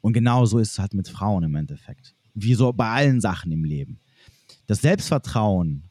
[0.00, 2.14] Und genau so ist es halt mit Frauen im Endeffekt.
[2.34, 3.98] Wie so bei allen Sachen im Leben.
[4.66, 5.90] Das Selbstvertrauen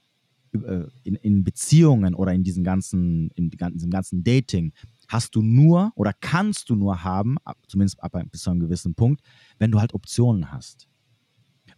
[0.53, 4.73] äh, in, in Beziehungen oder in diesem ganzen, in diesem ganzen Dating
[5.07, 7.37] hast du nur oder kannst du nur haben,
[7.67, 9.21] zumindest ab bis zu einem gewissen Punkt,
[9.57, 10.87] wenn du halt Optionen hast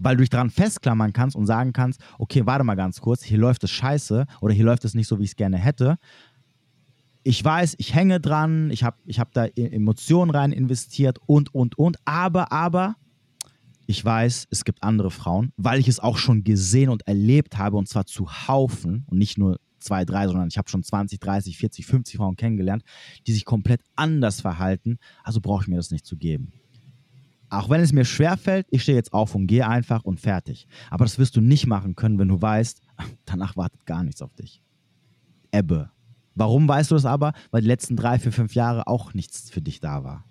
[0.02, 3.38] weil du dich daran festklammern kannst und sagen kannst, okay, warte mal ganz kurz, hier
[3.38, 5.98] läuft es scheiße oder hier läuft es nicht so, wie ich es gerne hätte.
[7.24, 11.54] Ich weiß, ich hänge dran, ich habe ich hab da e-, Emotionen rein investiert und,
[11.54, 12.96] und, und, aber, aber,
[13.86, 17.78] ich weiß, es gibt andere Frauen, weil ich es auch schon gesehen und erlebt habe
[17.78, 21.58] und zwar zu Haufen und nicht nur zwei, drei, sondern ich habe schon 20, 30,
[21.58, 22.84] 40, 50 Frauen kennengelernt,
[23.28, 24.98] die sich komplett anders verhalten.
[25.24, 26.54] Also brauche ich mir das nicht zu geben.
[27.52, 30.68] Auch wenn es mir schwerfällt, ich stehe jetzt auf und gehe einfach und fertig.
[30.90, 32.82] Aber das wirst du nicht machen können, wenn du weißt,
[33.26, 34.64] danach wartet gar nichts auf dich.
[35.52, 35.92] Ebbe.
[36.34, 37.34] Warum weißt du das aber?
[37.52, 40.24] Weil die letzten drei, vier, fünf Jahre auch nichts für dich da war.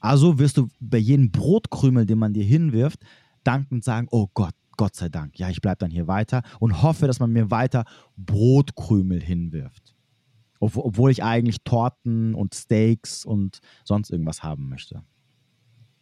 [0.00, 2.98] Also wirst du bei jedem Brotkrümel, den man dir hinwirft,
[3.44, 7.06] dankend sagen, oh Gott, Gott sei Dank, ja, ich bleibe dann hier weiter und hoffe,
[7.06, 7.84] dass man mir weiter
[8.16, 9.94] Brotkrümel hinwirft.
[10.58, 15.04] Obwohl ich eigentlich Torten und Steaks und sonst irgendwas haben möchte.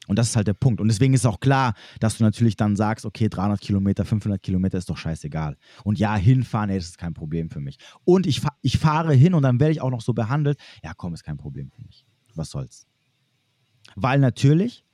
[0.07, 0.80] Und das ist halt der Punkt.
[0.80, 4.78] Und deswegen ist auch klar, dass du natürlich dann sagst, okay, 300 Kilometer, 500 Kilometer
[4.78, 5.57] ist doch scheißegal.
[5.84, 7.78] Und ja, hinfahren, ey, das ist kein Problem für mich.
[8.04, 10.59] Und ich, ich fahre hin und dann werde ich auch noch so behandelt.
[10.82, 12.07] Ja, komm, ist kein Problem für mich.
[12.34, 12.86] Was soll's.
[13.94, 14.84] Weil natürlich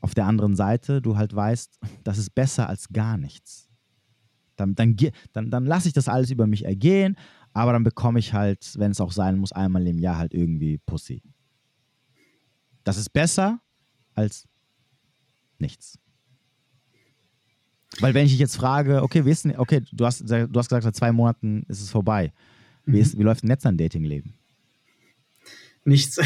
[0.00, 3.68] auf der anderen Seite du halt weißt, das ist besser als gar nichts.
[4.56, 4.96] Dann, dann,
[5.32, 7.16] dann, dann lasse ich das alles über mich ergehen,
[7.52, 10.78] aber dann bekomme ich halt, wenn es auch sein muss, einmal im Jahr halt irgendwie
[10.78, 11.22] Pussy.
[12.84, 13.60] Das ist besser,
[14.20, 14.48] als
[15.58, 15.98] nichts.
[17.98, 20.68] Weil wenn ich dich jetzt frage, okay, wie ist denn, okay, du hast, du hast
[20.68, 22.32] gesagt, seit zwei Monaten ist es vorbei.
[22.86, 23.02] Wie, mhm.
[23.02, 24.34] ist, wie läuft denn jetzt dein Datingleben?
[25.84, 26.18] Nichts.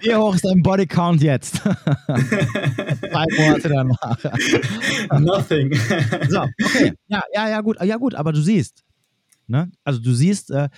[0.00, 1.56] wie hoch ist dein Bodycount jetzt?
[1.56, 4.22] zwei Monate danach.
[5.18, 5.74] Nothing.
[6.28, 6.92] so, okay.
[7.08, 8.84] Ja, ja, ja, gut, ja, gut, aber du siehst,
[9.46, 9.72] ne?
[9.82, 10.68] Also du siehst, äh,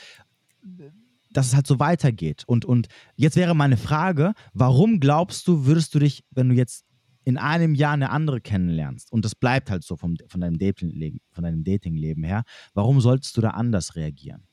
[1.37, 2.45] dass es halt so weitergeht.
[2.47, 6.87] Und, und jetzt wäre meine Frage, warum glaubst du, würdest du dich, wenn du jetzt
[7.24, 11.20] in einem Jahr eine andere kennenlernst und das bleibt halt so vom, von deinem Dating,
[11.32, 14.47] von deinem Datingleben her, warum solltest du da anders reagieren?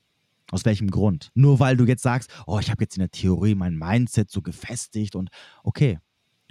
[0.50, 1.30] Aus welchem Grund?
[1.34, 4.42] Nur weil du jetzt sagst, oh, ich habe jetzt in der Theorie mein Mindset so
[4.42, 5.30] gefestigt und
[5.62, 5.98] okay.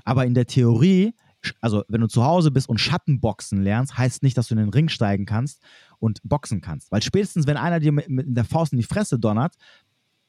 [0.05, 1.13] Aber in der Theorie,
[1.61, 4.69] also wenn du zu Hause bist und Schattenboxen lernst, heißt nicht, dass du in den
[4.69, 5.61] Ring steigen kannst
[5.99, 6.91] und boxen kannst.
[6.91, 9.55] Weil spätestens, wenn einer dir mit, mit der Faust in die Fresse donnert,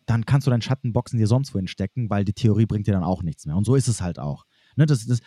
[0.06, 3.04] dann kannst du deinen Schattenboxen dir sonst wohin stecken, weil die Theorie bringt dir dann
[3.04, 3.56] auch nichts mehr.
[3.56, 4.44] Und so ist es halt auch.
[4.76, 5.20] Ne, das, das,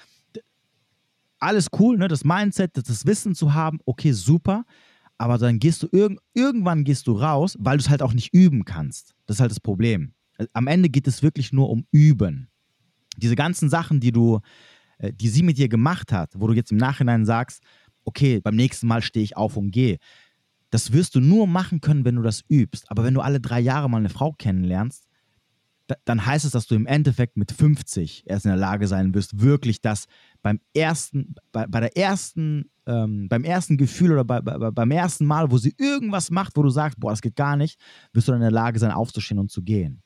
[1.39, 4.65] alles cool, ne, das Mindset, das Wissen zu haben, okay, super.
[5.17, 8.33] Aber dann gehst du irg irgendwann gehst du raus, weil du es halt auch nicht
[8.33, 9.15] üben kannst.
[9.25, 10.13] Das ist halt das Problem.
[10.53, 12.49] Am Ende geht es wirklich nur um Üben.
[13.17, 14.41] Diese ganzen Sachen, die du,
[14.99, 17.63] äh, die sie mit dir gemacht hat, wo du jetzt im Nachhinein sagst,
[18.05, 19.97] okay, beim nächsten Mal stehe ich auf und gehe.
[20.69, 22.89] Das wirst du nur machen können, wenn du das übst.
[22.91, 25.07] Aber wenn du alle drei Jahre mal eine Frau kennenlernst,
[26.03, 29.39] dann heißt es, dass du im Endeffekt mit 50 erst in der Lage sein wirst,
[29.39, 30.07] wirklich das
[30.41, 35.25] beim ersten, bei, bei der ersten, ähm, beim ersten Gefühl oder bei, bei, beim ersten
[35.25, 37.79] Mal, wo sie irgendwas macht, wo du sagst, boah, das geht gar nicht,
[38.11, 40.01] wirst du dann in der Lage sein, aufzustehen und zu gehen.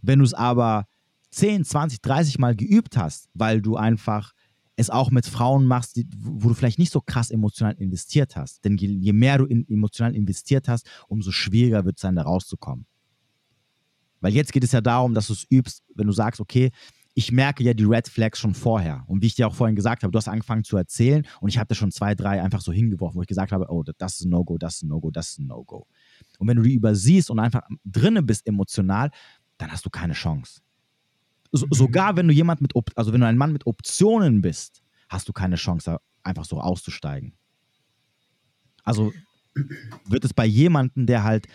[0.00, 0.86] Wenn du es aber
[1.30, 4.32] 10, 20, 30 Mal geübt hast, weil du einfach
[4.76, 8.64] es auch mit Frauen machst, die, wo du vielleicht nicht so krass emotional investiert hast.
[8.64, 12.22] Denn je, je mehr du in, emotional investiert hast, umso schwieriger wird es sein, da
[12.22, 12.86] rauszukommen.
[14.20, 16.70] Weil jetzt geht es ja darum, dass du es übst, wenn du sagst, okay,
[17.14, 19.04] ich merke ja die Red Flags schon vorher.
[19.06, 21.58] Und wie ich dir auch vorhin gesagt habe, du hast angefangen zu erzählen und ich
[21.58, 24.24] habe da schon zwei, drei einfach so hingeworfen, wo ich gesagt habe, oh, das ist
[24.24, 25.86] ein No-Go, das ist ein No-Go, das ist ein No-Go.
[26.38, 29.10] Und wenn du die übersiehst und einfach drinne bist emotional,
[29.58, 30.60] dann hast du keine Chance.
[31.52, 31.72] So, mhm.
[31.72, 35.32] sogar wenn du jemand mit, also wenn du ein Mann mit Optionen bist, hast du
[35.32, 37.34] keine Chance, einfach so auszusteigen.
[38.84, 39.12] Also
[40.06, 41.46] wird es bei jemandem, der halt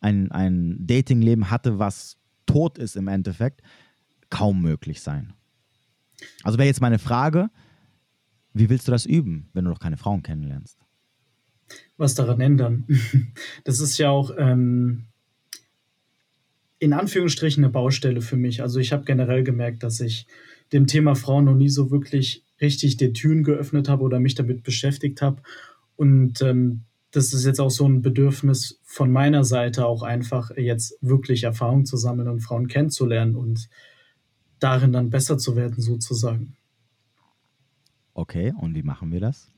[0.00, 3.62] ein, ein Datingleben hatte, was tot ist im Endeffekt,
[4.30, 5.34] kaum möglich sein.
[6.42, 7.50] Also wäre jetzt meine Frage,
[8.52, 10.78] wie willst du das üben, wenn du noch keine Frauen kennenlernst?
[11.96, 12.86] Was daran ändern?
[13.64, 15.09] Das ist ja auch ähm,
[16.80, 18.62] in Anführungsstrichen eine Baustelle für mich.
[18.62, 20.26] Also ich habe generell gemerkt, dass ich
[20.72, 24.62] dem Thema Frauen noch nie so wirklich richtig die Türen geöffnet habe oder mich damit
[24.62, 25.42] beschäftigt habe.
[25.96, 30.96] Und ähm, das ist jetzt auch so ein Bedürfnis von meiner Seite, auch einfach jetzt
[31.02, 33.68] wirklich Erfahrung zu sammeln und Frauen kennenzulernen und
[34.58, 36.56] darin dann besser zu werden, sozusagen.
[38.14, 39.50] Okay, und wie machen wir das?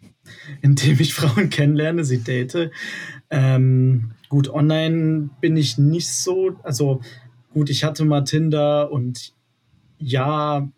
[0.62, 2.70] Indem ich Frauen kennenlerne, sie date.
[3.30, 7.00] Ähm, gut, online bin ich nicht so, also
[7.52, 9.34] gut, ich hatte mal Tinder und
[9.98, 10.70] ja,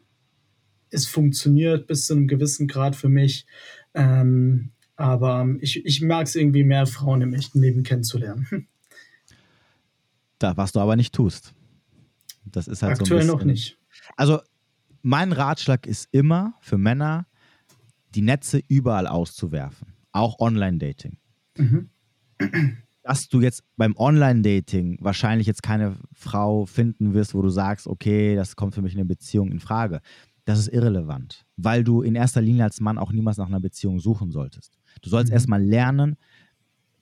[0.91, 3.47] es funktioniert bis zu einem gewissen Grad für mich.
[3.95, 8.69] Ähm, aber ich, ich mag es irgendwie mehr, Frauen im echten Leben kennenzulernen.
[10.39, 11.53] Da, was du aber nicht tust.
[12.47, 13.77] Das ist halt Aktuell so noch nicht.
[14.17, 14.41] Also,
[15.03, 17.27] mein Ratschlag ist immer für Männer,
[18.15, 19.95] die Netze überall auszuwerfen.
[20.13, 21.19] Auch Online-Dating.
[21.57, 21.91] Mhm.
[23.03, 28.35] Dass du jetzt beim Online-Dating wahrscheinlich jetzt keine Frau finden wirst, wo du sagst, okay,
[28.35, 30.01] das kommt für mich in eine Beziehung in Frage.
[30.45, 34.01] Das ist irrelevant, weil du in erster Linie als Mann auch niemals nach einer Beziehung
[34.01, 34.79] suchen solltest.
[35.03, 35.35] Du sollst mhm.
[35.35, 36.17] erstmal lernen,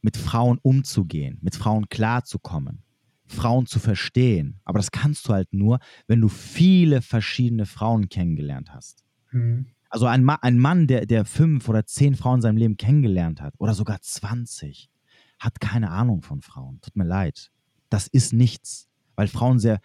[0.03, 2.83] mit Frauen umzugehen, mit Frauen klarzukommen,
[3.27, 4.61] Frauen zu verstehen.
[4.65, 9.05] Aber das kannst du halt nur, wenn du viele verschiedene Frauen kennengelernt hast.
[9.33, 9.67] Mhm.
[9.89, 13.41] Also ein, Ma ein Mann, der, der fünf oder zehn Frauen in seinem Leben kennengelernt
[13.41, 14.91] hat, oder sogar 20,
[15.39, 16.81] hat keine Ahnung von Frauen.
[16.81, 17.51] Tut mir leid.
[17.91, 19.81] Das ist nichts, weil Frauen sehr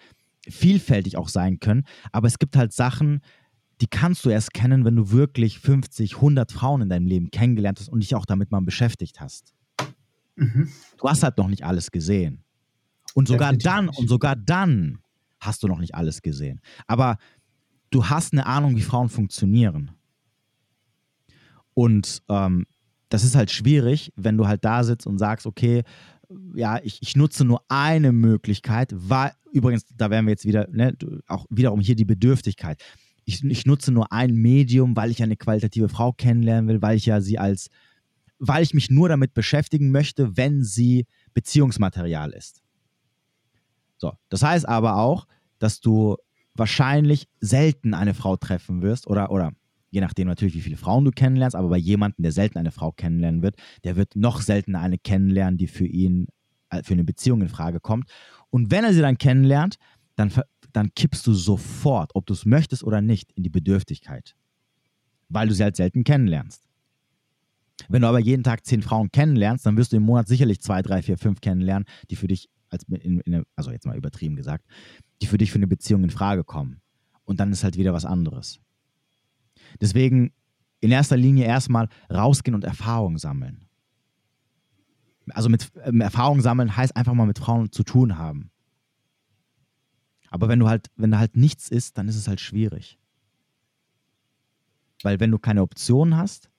[0.47, 1.85] vielfältig auch sein können.
[2.11, 3.21] Aber es gibt halt Sachen,
[3.81, 7.79] die kannst du erst kennen, wenn du wirklich 50, 100 Frauen in deinem Leben kennengelernt
[7.79, 9.53] hast und dich auch damit mal beschäftigt hast.
[10.35, 10.69] Mhm.
[10.97, 12.43] Du hast halt noch nicht alles gesehen.
[13.13, 13.99] Und sogar Definitiv dann, nicht.
[13.99, 14.99] und sogar dann
[15.39, 16.61] hast du noch nicht alles gesehen.
[16.87, 17.17] Aber
[17.93, 19.91] du hast eine Ahnung, wie Frauen funktionieren.
[21.73, 22.65] Und ähm,
[23.09, 25.83] das ist halt schwierig, wenn du halt da sitzt und sagst, okay,
[26.55, 30.95] ja, ich, ich nutze nur eine Möglichkeit, weil, übrigens, da wären wir jetzt wieder, ne,
[31.27, 32.81] auch wiederum hier die Bedürftigkeit
[33.25, 37.05] ich, ich nutze nur ein Medium, weil ich eine qualitative Frau kennenlernen will, weil ich
[37.05, 37.69] ja sie als,
[38.39, 42.61] weil ich mich nur damit beschäftigen möchte, wenn sie Beziehungsmaterial ist.
[43.97, 45.27] So, das heißt aber auch,
[45.59, 46.17] dass du
[46.55, 49.51] wahrscheinlich selten eine Frau treffen wirst oder, oder
[49.89, 52.91] je nachdem natürlich, wie viele Frauen du kennenlernst, aber bei jemandem, der selten eine Frau
[52.91, 56.27] kennenlernen wird, der wird noch seltener eine kennenlernen, die für ihn,
[56.69, 58.09] äh, für eine Beziehung in Frage kommt.
[58.49, 59.77] Und wenn er sie dann kennenlernt,
[60.15, 60.31] dann
[60.73, 64.35] dann kippst du sofort, ob du es möchtest oder nicht, in die Bedürftigkeit.
[65.29, 66.67] Weil du sie halt selten kennenlernst.
[67.87, 70.81] Wenn du aber jeden Tag zehn Frauen kennenlernst, dann wirst du im Monat sicherlich zwei,
[70.81, 74.65] drei, vier, fünf kennenlernen, die für dich, als in, in, also jetzt mal übertrieben gesagt,
[75.23, 76.81] die für dich für eine Beziehung in Frage kommen.
[77.23, 78.59] Und dann ist halt wieder was anderes.
[79.79, 80.33] Deswegen
[80.81, 83.69] in erster Linie erstmal rausgehen und Erfahrung sammeln.
[85.29, 88.51] Also mit ähm, Erfahrung sammeln heißt einfach mal mit Frauen zu tun haben.
[90.29, 92.99] Aber wenn du halt, wenn da halt nichts ist, dann ist es halt schwierig.
[95.01, 96.49] Weil wenn du keine Option hast,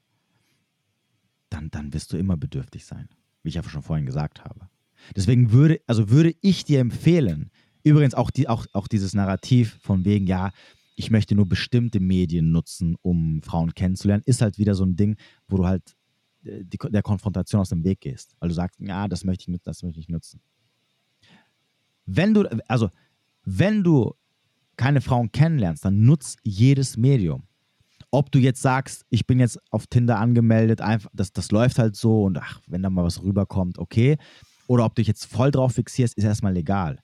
[1.51, 3.09] dann, dann wirst du immer bedürftig sein,
[3.43, 4.69] wie ich ja schon vorhin gesagt habe.
[5.15, 7.51] Deswegen würde, also würde ich dir empfehlen,
[7.85, 10.53] übrigens auch, die, auch, auch dieses Narrativ von wegen, ja,
[10.97, 15.17] ich möchte nur bestimmte Medien nutzen, um Frauen kennenzulernen, ist halt wieder so ein Ding,
[15.49, 15.97] wo du halt
[16.45, 18.37] äh, die, der Konfrontation aus dem Weg gehst.
[18.41, 20.41] Weil du sagst, ja, das möchte ich nutzen, das möchte ich nutzen.
[22.07, 22.91] Wenn du, also,
[23.45, 24.15] wenn du
[24.77, 27.45] keine Frauen kennenlernst, dann nutz jedes Medium
[28.15, 31.97] ob du jetzt sagst, ich bin jetzt auf Tinder angemeldet, einfach, das, das läuft halt
[31.97, 34.19] so und ach, wenn da mal was rüberkommt, okay.
[34.69, 37.01] Oder ob du dich jetzt voll drauf fixierst, ist erstmal legal.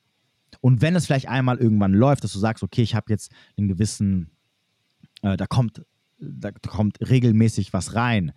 [0.61, 3.68] Und wenn es vielleicht einmal irgendwann läuft, dass du sagst, okay, ich habe jetzt einen
[3.68, 4.30] gewissen,
[5.22, 5.82] äh, da kommt,
[6.18, 8.32] da kommt regelmäßig was rein,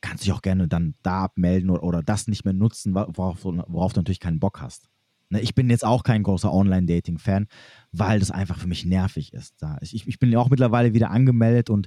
[0.00, 3.44] kannst du dich auch gerne dann da abmelden oder, oder das nicht mehr nutzen, worauf,
[3.44, 4.88] worauf du natürlich keinen Bock hast.
[5.30, 7.46] Ne, ich bin jetzt auch kein großer Online-Dating-Fan,
[7.90, 9.54] weil das einfach für mich nervig ist.
[9.80, 11.86] Ich, ich bin ja auch mittlerweile wieder angemeldet und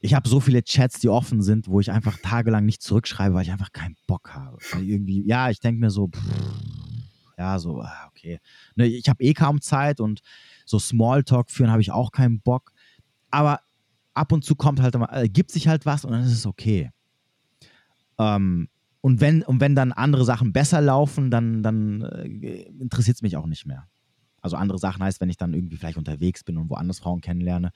[0.00, 3.42] ich habe so viele Chats, die offen sind, wo ich einfach tagelang nicht zurückschreibe, weil
[3.42, 4.58] ich einfach keinen Bock habe.
[4.72, 6.20] Weil irgendwie, ja, ich denke mir so, pff,
[7.38, 8.40] ja, so, ah, okay.
[8.76, 10.20] Ne, ich habe eh kaum Zeit und
[10.64, 12.72] so Smalltalk führen habe ich auch keinen Bock.
[13.30, 13.60] Aber
[14.14, 16.90] ab und zu kommt halt, äh, gibt sich halt was und dann ist es okay.
[18.18, 18.68] Ähm,
[19.00, 23.36] und wenn, und wenn dann andere Sachen besser laufen, dann, dann äh, interessiert es mich
[23.36, 23.86] auch nicht mehr.
[24.40, 27.72] Also andere Sachen heißt, wenn ich dann irgendwie vielleicht unterwegs bin und woanders Frauen kennenlerne.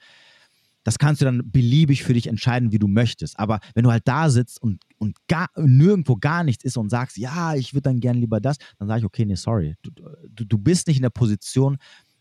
[0.89, 3.37] Das kannst du dann beliebig für dich entscheiden, wie du möchtest.
[3.37, 7.15] Aber wenn du halt da sitzt und, und gar, nirgendwo gar nichts ist und sagst,
[7.17, 9.75] ja, ich würde dann gerne lieber das, dann sage ich, okay, nee, sorry.
[9.83, 11.77] Du, du, du bist nicht in der Position,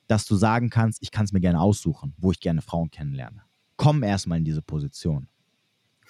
[0.07, 3.41] dass du sagen kannst, ich kann es mir gerne aussuchen, wo ich gerne Frauen kennenlerne.
[3.77, 5.29] Komm erstmal in diese Position.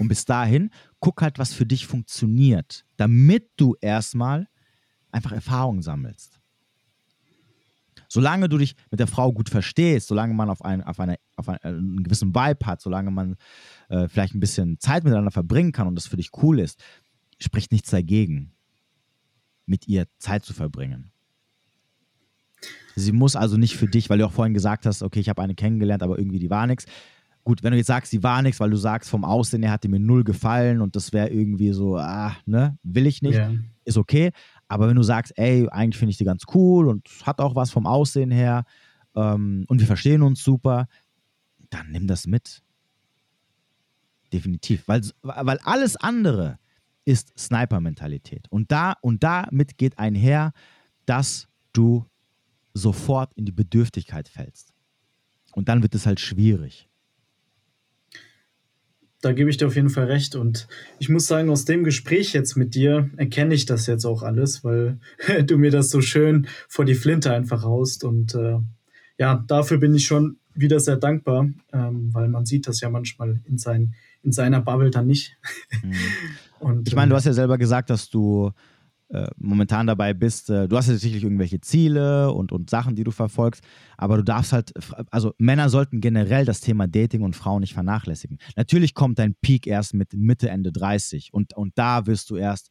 [0.01, 4.49] Und bis dahin, guck halt, was für dich funktioniert, damit du erstmal
[5.13, 6.38] einfach Erfahrung sammelst.
[8.09, 11.49] Solange du dich mit der Frau gut verstehst, solange man auf, ein, auf, eine, auf
[11.49, 13.37] einen, einen gewissen Vibe hat, solange man
[13.91, 16.83] äh, vielleicht ein bisschen Zeit miteinander verbringen kann und das für dich cool ist,
[17.39, 18.53] spricht nichts dagegen,
[19.67, 21.13] mit ihr Zeit zu verbringen.
[22.97, 25.43] Sie muss also nicht für dich, weil du auch vorhin gesagt hast, okay, ich habe
[25.43, 26.87] eine kennengelernt, aber irgendwie die war nichts.
[27.45, 29.85] Gut, wenn du jetzt sagst, sie war nichts, weil du sagst, vom Aussehen her hat
[29.85, 33.53] die mir null gefallen und das wäre irgendwie so, ah, ne, will ich nicht, yeah.
[33.85, 34.33] ist okay.
[34.69, 37.71] Aber wenn du sagst, ey, eigentlich finde ich die ganz cool und hat auch was
[37.71, 38.65] vom Aussehen her
[39.17, 40.87] ähm, und wir verstehen uns super,
[41.71, 42.63] dann nimm das mit.
[44.33, 44.87] Definitiv.
[44.87, 46.59] Weil, weil alles andere
[47.05, 48.47] ist Sniper-Mentalität.
[48.51, 50.53] Und da und damit geht einher,
[51.07, 52.05] dass du
[52.75, 54.75] sofort in die Bedürftigkeit fällst.
[55.53, 56.89] Und dann wird es halt schwierig
[59.21, 60.37] da gebe ich dir auf jeden Fall recht.
[60.37, 64.23] Und ich muss sagen, aus dem Gespräch jetzt mit dir erkenne ich das jetzt auch
[64.23, 64.99] alles, weil
[65.47, 68.05] du mir das so schön vor die Flinte einfach haust.
[68.05, 68.59] Und äh,
[69.19, 73.41] ja, dafür bin ich schon wieder sehr dankbar, ähm, weil man sieht das ja manchmal
[73.45, 75.37] in, sein, in seiner Bubble dann nicht.
[75.83, 75.93] Mhm.
[76.61, 78.51] Und, ich meine, du ähm, hast ja selber gesagt, dass du
[79.11, 83.05] äh, momentan dabei bist, äh, du hast ja sicherlich irgendwelche Ziele und, und Sachen, die
[83.05, 83.65] du verfolgst,
[83.97, 84.73] aber du darfst halt,
[85.11, 88.39] also Männer sollten generell das Thema Dating und Frauen nicht vernachlässigen.
[88.57, 92.71] Natürlich kommt dein Peak erst mit Mitte, Ende 30 und, und da wirst du erst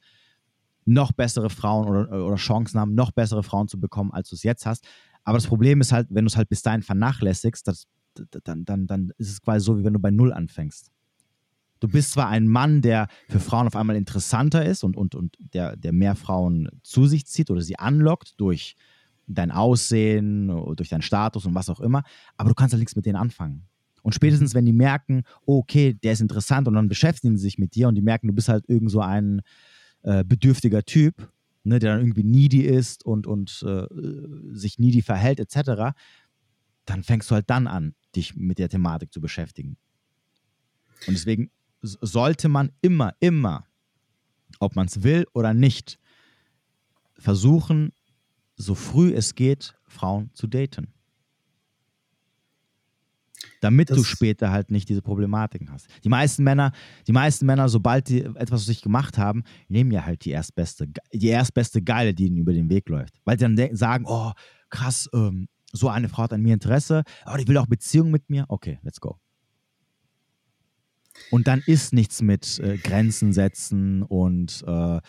[0.86, 4.44] noch bessere Frauen oder, oder Chancen haben, noch bessere Frauen zu bekommen, als du es
[4.44, 4.86] jetzt hast.
[5.24, 7.88] Aber das Problem ist halt, wenn du es halt bis dahin vernachlässigst, das,
[8.44, 10.92] dann, dann, dann ist es quasi so, wie wenn du bei Null anfängst.
[11.80, 15.38] Du bist zwar ein Mann, der für Frauen auf einmal interessanter ist und, und, und
[15.54, 18.76] der, der mehr Frauen zu sich zieht oder sie anlockt durch
[19.28, 22.04] dein Aussehen, durch deinen Status und was auch immer,
[22.38, 23.68] aber du kannst halt nichts mit denen anfangen.
[24.02, 27.76] Und spätestens, wenn die merken, okay, der ist interessant und dann beschäftigen sie sich mit
[27.76, 29.42] dir und die merken, du bist halt irgend so ein
[30.04, 31.30] äh, bedürftiger Typ,
[31.66, 33.86] ne, der dann irgendwie needy ist und, und äh,
[34.54, 35.94] sich needy verhält, etc.,
[36.86, 39.76] dann fängst du halt dann an, dich mit der Thematik zu beschäftigen.
[41.06, 41.52] Und deswegen
[42.02, 43.66] sollte man immer, immer,
[44.60, 46.00] ob man es will oder nicht,
[47.18, 47.92] versuchen,
[48.56, 50.94] so früh es geht, Frauen zu daten.
[53.62, 55.88] Damit das du später halt nicht diese Problematiken hast.
[56.04, 56.72] Die meisten Männer,
[57.08, 60.88] die meisten Männer, sobald die etwas für sich gemacht haben, nehmen ja halt die erstbeste,
[61.14, 63.16] die erstbeste Geile, die ihnen über den Weg läuft.
[63.26, 64.32] Weil sie dann sagen, oh,
[64.70, 68.30] krass, ähm, so eine Frau hat an mir Interesse, aber die will auch Beziehung mit
[68.30, 68.46] mir.
[68.48, 69.20] Okay, let's go.
[71.32, 75.00] Und dann ist nichts mit äh, Grenzen setzen und äh,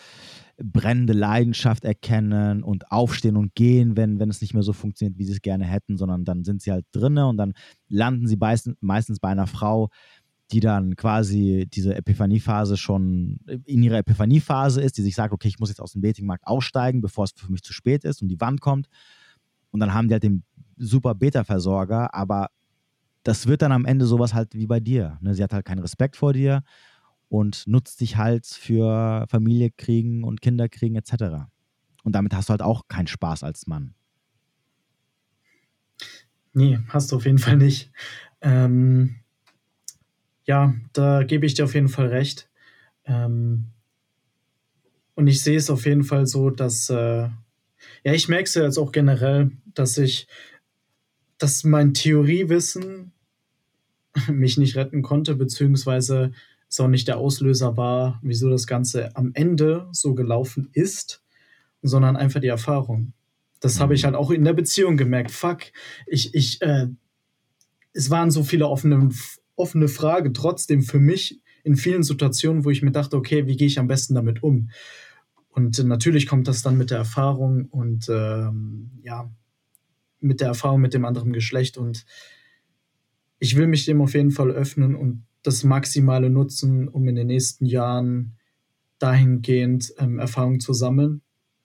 [0.61, 5.23] brennende Leidenschaft erkennen und aufstehen und gehen, wenn, wenn es nicht mehr so funktioniert, wie
[5.23, 7.53] sie es gerne hätten, sondern dann sind sie halt drinne und dann
[7.87, 9.89] landen sie meistens, meistens bei einer Frau,
[10.51, 15.59] die dann quasi diese Epiphaniephase schon in ihrer Epiphaniephase ist, die sich sagt, okay, ich
[15.59, 18.41] muss jetzt aus dem Datingmarkt aussteigen, bevor es für mich zu spät ist und die
[18.41, 18.87] Wand kommt.
[19.71, 20.43] Und dann haben die halt den
[20.75, 22.49] super Beta-Versorger, aber
[23.23, 25.17] das wird dann am Ende sowas halt wie bei dir.
[25.21, 25.33] Ne?
[25.33, 26.63] Sie hat halt keinen Respekt vor dir
[27.27, 31.47] und nutzt dich halt für Familie kriegen und Kinder kriegen etc.
[32.03, 33.93] Und damit hast du halt auch keinen Spaß als Mann.
[36.53, 37.91] Nee, hast du auf jeden Fall nicht.
[38.41, 39.15] Ähm,
[40.45, 42.49] ja, da gebe ich dir auf jeden Fall recht.
[43.05, 43.65] Ähm,
[45.13, 47.29] und ich sehe es auf jeden Fall so, dass, äh,
[48.03, 50.27] ja, ich merke es ja jetzt auch generell, dass ich,
[51.39, 53.11] dass mein Theoriewissen
[54.31, 56.31] mich nicht retten konnte, beziehungsweise
[56.69, 61.23] es auch nicht der Auslöser war, wieso das Ganze am Ende so gelaufen ist,
[61.81, 63.13] sondern einfach die Erfahrung.
[63.59, 64.07] Das habe ich mhm.
[64.07, 65.31] halt auch in der Beziehung gemerkt.
[65.31, 65.63] Fuck,
[66.05, 66.87] ich, ich, äh,
[67.93, 69.09] es waren so viele offene,
[69.55, 73.67] offene Fragen trotzdem für mich in vielen Situationen, wo ich mir dachte, okay, wie gehe
[73.67, 74.69] ich am besten damit um?
[75.49, 79.29] Und natürlich kommt das dann mit der Erfahrung und ähm, ja,
[80.19, 81.77] mit der Erfahrung mit dem anderen Geschlecht.
[81.77, 82.05] Und
[83.39, 87.27] ich will mich dem auf jeden Fall öffnen und das Maximale nutzen, um in den
[87.27, 88.37] nächsten Jahren
[88.99, 91.21] dahingehend ähm, Erfahrung zu sammeln.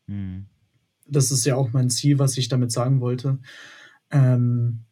[0.07, 0.47] Mhm.
[1.07, 3.39] Das ist ja auch mein Ziel, was ich damit sagen wollte.
[4.11, 4.85] Ähm,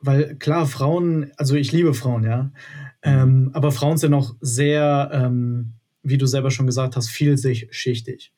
[0.00, 2.52] weil klar, Frauen, also ich liebe Frauen, ja,
[3.02, 8.32] ähm, aber Frauen sind auch sehr, ähm, wie du selber schon gesagt hast, vielschichtig.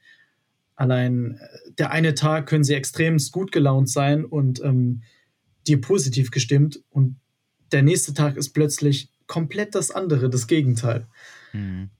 [0.80, 5.02] Allein äh, der eine Tag können sie extremst gut gelaunt sein und ähm,
[5.66, 7.20] dir positiv gestimmt und
[7.70, 11.06] der nächste Tag ist plötzlich komplett das andere, das Gegenteil.
[11.52, 11.90] Mhm.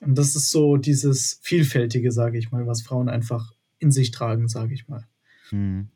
[0.00, 4.46] Und das ist so dieses Vielfältige, sage ich mal, was Frauen einfach in sich tragen,
[4.46, 5.04] sage ich mal.
[5.50, 5.88] Mhm.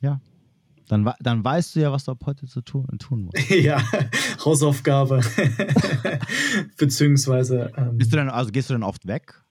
[0.00, 0.20] Ja.
[0.86, 3.50] Dann, dann weißt du ja, was du ab heute zu tun, tun musst.
[3.50, 3.82] ja,
[4.44, 5.20] Hausaufgabe.
[6.78, 7.72] Beziehungsweise.
[7.76, 9.42] Ähm, Bist du dann, also gehst du dann oft weg?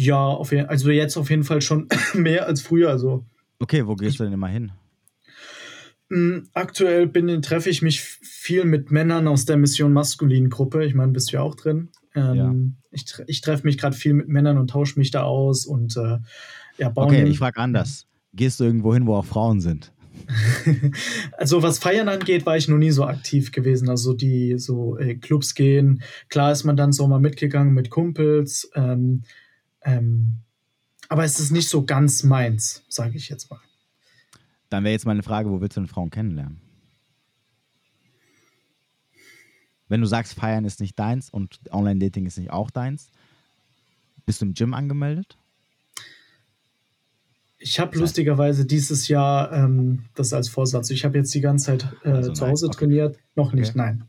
[0.00, 2.88] Ja, auf, also jetzt auf jeden Fall schon mehr als früher.
[2.88, 3.26] Also
[3.58, 4.72] Okay, wo gehst ich, du denn immer hin?
[6.08, 10.86] Mm, aktuell bin, treffe ich mich viel mit Männern aus der Mission Maskulin Gruppe.
[10.86, 11.90] Ich meine, bist du ja auch drin.
[12.14, 12.54] Ähm, ja.
[12.92, 16.18] Ich, ich treffe mich gerade viel mit Männern und tausche mich da aus und äh,
[16.78, 17.08] ja, bauen.
[17.08, 18.06] Okay, ich frage anders.
[18.32, 19.92] Gehst du irgendwo hin, wo auch Frauen sind?
[21.36, 23.90] also was Feiern angeht, war ich noch nie so aktiv gewesen.
[23.90, 26.02] Also die so äh, Clubs gehen.
[26.30, 28.70] Klar ist man dann so mal mitgegangen mit Kumpels.
[28.74, 29.24] Ähm,
[29.82, 30.40] ähm,
[31.08, 33.60] aber es ist nicht so ganz meins, sage ich jetzt mal.
[34.68, 36.60] Dann wäre jetzt meine Frage, wo willst du denn Frauen kennenlernen?
[39.88, 43.10] Wenn du sagst, Feiern ist nicht deins und Online-Dating ist nicht auch deins,
[44.24, 45.36] bist du im Gym angemeldet?
[47.58, 50.90] Ich habe lustigerweise dieses Jahr ähm, das als Vorsatz.
[50.90, 52.76] Ich habe jetzt die ganze Zeit äh, also zu Hause okay.
[52.76, 53.18] trainiert.
[53.34, 53.78] Noch nicht, okay.
[53.78, 54.04] nein.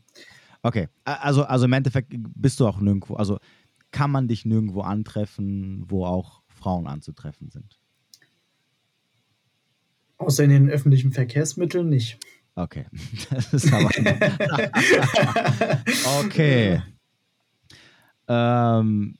[0.62, 3.40] Okay, also, also im Endeffekt bist du auch nirgendwo, also
[3.92, 7.78] kann man dich nirgendwo antreffen, wo auch Frauen anzutreffen sind.
[10.18, 12.18] Außer in den öffentlichen Verkehrsmitteln nicht.
[12.54, 12.86] Okay.
[13.30, 13.88] Das ist aber.
[16.20, 16.82] okay.
[18.28, 19.14] Ähm,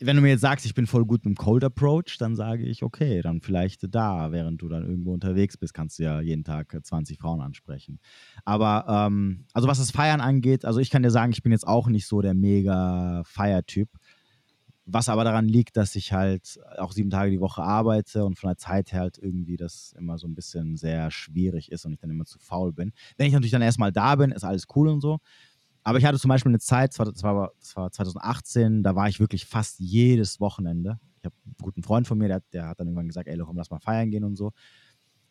[0.00, 2.64] wenn du mir jetzt sagst, ich bin voll gut mit dem Cold Approach, dann sage
[2.64, 6.44] ich, okay, dann vielleicht da, während du dann irgendwo unterwegs bist, kannst du ja jeden
[6.44, 7.98] Tag 20 Frauen ansprechen.
[8.44, 11.66] Aber, ähm, also was das Feiern angeht, also ich kann dir sagen, ich bin jetzt
[11.66, 13.88] auch nicht so der mega Feiertyp.
[14.90, 18.48] Was aber daran liegt, dass ich halt auch sieben Tage die Woche arbeite und von
[18.48, 21.98] der Zeit her halt irgendwie das immer so ein bisschen sehr schwierig ist und ich
[21.98, 22.92] dann immer zu faul bin.
[23.18, 25.18] Wenn ich natürlich dann erstmal da bin, ist alles cool und so.
[25.82, 29.20] Aber ich hatte zum Beispiel eine Zeit, das war, das war 2018, da war ich
[29.20, 30.98] wirklich fast jedes Wochenende.
[31.18, 33.58] Ich habe einen guten Freund von mir, der, der hat dann irgendwann gesagt, ey, komm,
[33.58, 34.52] lass mal feiern gehen und so.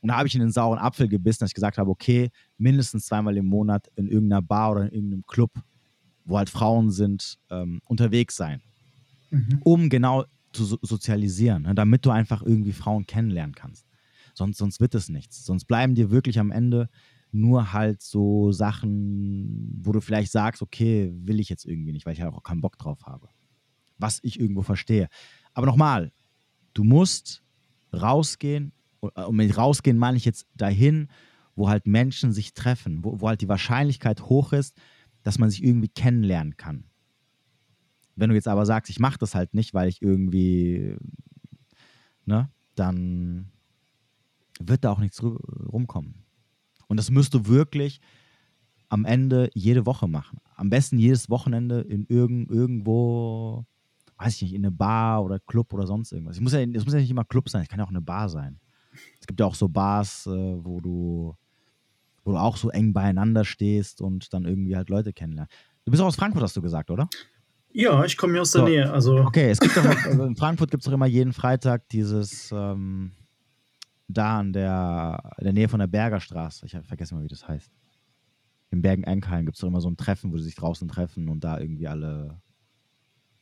[0.01, 2.29] Und da habe ich in den sauren Apfel gebissen, dass ich gesagt habe, okay,
[2.59, 5.51] mindestens zweimal im Monat in irgendeiner Bar oder in irgendeinem Club,
[6.25, 8.61] wo halt Frauen sind, ähm, unterwegs sein
[9.29, 9.61] mhm.
[9.63, 13.85] um genau zu so sozialisieren, ne, damit du einfach irgendwie Frauen kennenlernen kannst.
[14.33, 15.45] Sonst, sonst wird es nichts.
[15.45, 16.89] Sonst bleiben dir wirklich am Ende
[17.31, 22.13] nur halt so Sachen, wo du vielleicht sagst, okay, will ich jetzt irgendwie nicht, weil
[22.13, 23.29] ich halt auch keinen Bock drauf habe.
[23.97, 25.07] Was ich irgendwo verstehe.
[25.53, 26.11] Aber nochmal,
[26.73, 27.43] du musst
[27.93, 31.09] rausgehen, und mit rausgehen meine ich jetzt dahin,
[31.55, 34.77] wo halt Menschen sich treffen, wo, wo halt die Wahrscheinlichkeit hoch ist,
[35.23, 36.85] dass man sich irgendwie kennenlernen kann.
[38.17, 40.97] Wenn du jetzt aber sagst, ich mache das halt nicht, weil ich irgendwie,
[42.25, 43.51] ne, dann
[44.59, 46.25] wird da auch nichts rumkommen.
[46.87, 48.01] Und das müsst du wirklich
[48.89, 50.39] am Ende jede Woche machen.
[50.55, 53.65] Am besten jedes Wochenende in irgend, irgendwo,
[54.17, 56.37] weiß ich nicht, in eine Bar oder Club oder sonst irgendwas.
[56.37, 58.29] Es muss, ja, muss ja nicht immer Club sein, es kann ja auch eine Bar
[58.29, 58.59] sein.
[59.19, 61.35] Es gibt ja auch so Bars, äh, wo du
[62.27, 65.53] wo du auch so eng beieinander stehst und dann irgendwie halt Leute kennenlernst.
[65.85, 67.07] Du bist auch aus Frankfurt, hast du gesagt, oder?
[67.71, 68.67] Ja, ich komme hier aus der so.
[68.67, 68.91] Nähe.
[68.91, 69.17] Also.
[69.19, 73.11] Okay, es gibt doch, also in Frankfurt gibt es doch immer jeden Freitag dieses ähm,
[74.07, 76.65] da in der, in der Nähe von der Bergerstraße.
[76.65, 77.71] Ich vergesse mal, wie das heißt.
[78.71, 81.43] In Bergen-Enkheim gibt es doch immer so ein Treffen, wo sie sich draußen treffen und
[81.43, 82.41] da irgendwie alle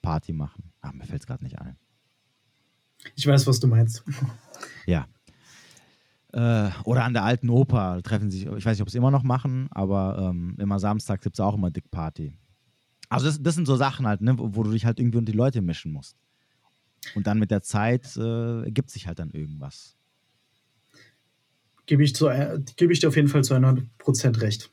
[0.02, 0.72] Party machen.
[0.82, 1.78] Ach, mir fällt es gerade nicht ein.
[3.16, 4.04] Ich weiß, was du meinst.
[4.86, 5.08] Ja.
[6.32, 9.12] Äh, oder an der alten Oper treffen sich, ich weiß nicht, ob sie es immer
[9.12, 12.38] noch machen, aber ähm, immer samstags gibt es auch immer Dick Party.
[13.10, 15.32] Also das, das sind so Sachen halt, ne, wo, wo, du dich halt irgendwie unter
[15.32, 16.18] die Leute mischen musst.
[17.14, 19.96] Und dann mit der Zeit äh, ergibt sich halt dann irgendwas.
[21.86, 24.72] Gebe ich, zu, äh, gebe ich dir auf jeden Fall zu 100% recht.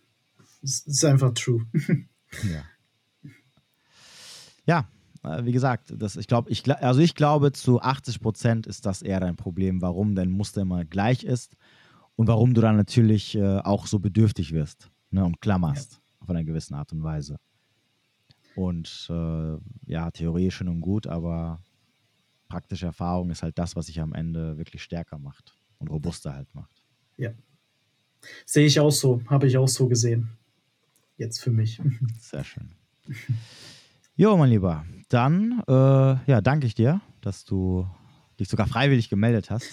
[0.63, 1.67] Es ist einfach true.
[2.43, 2.65] ja.
[4.65, 4.89] Ja,
[5.25, 9.03] äh, wie gesagt, das, ich glaube, ich, also ich glaube, zu 80 Prozent ist das
[9.03, 11.57] eher dein Problem, warum dein Muster immer gleich ist
[12.17, 15.99] und warum du dann natürlich äh, auch so bedürftig wirst ne, und klammerst ja.
[16.21, 17.39] auf eine gewisse Art und Weise.
[18.55, 21.59] Und äh, ja, Theorie ist schön und gut, aber
[22.49, 26.55] praktische Erfahrung ist halt das, was sich am Ende wirklich stärker macht und robuster halt
[26.55, 26.83] macht.
[27.17, 27.31] Ja.
[28.45, 30.31] Sehe ich auch so, habe ich auch so gesehen.
[31.17, 31.81] Jetzt für mich.
[32.21, 32.71] Sehr schön.
[34.17, 37.87] Jo, mein Lieber, dann äh, ja, danke ich dir, dass du
[38.39, 39.73] dich sogar freiwillig gemeldet hast.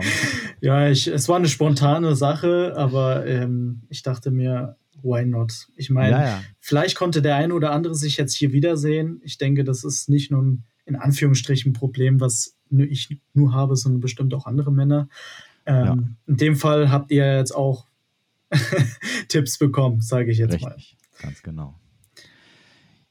[0.60, 5.68] ja, ich, es war eine spontane Sache, aber ähm, ich dachte mir, why not?
[5.76, 6.42] Ich meine, ja, ja.
[6.60, 9.20] vielleicht konnte der eine oder andere sich jetzt hier wiedersehen.
[9.24, 14.00] Ich denke, das ist nicht nur ein in Anführungsstrichen Problem, was ich nur habe, sondern
[14.00, 15.08] bestimmt auch andere Männer.
[15.66, 15.96] Ähm, ja.
[16.26, 17.86] In dem Fall habt ihr jetzt auch
[19.28, 21.22] Tipps bekommen, sage ich jetzt Richtig, mal.
[21.22, 21.78] Ganz genau.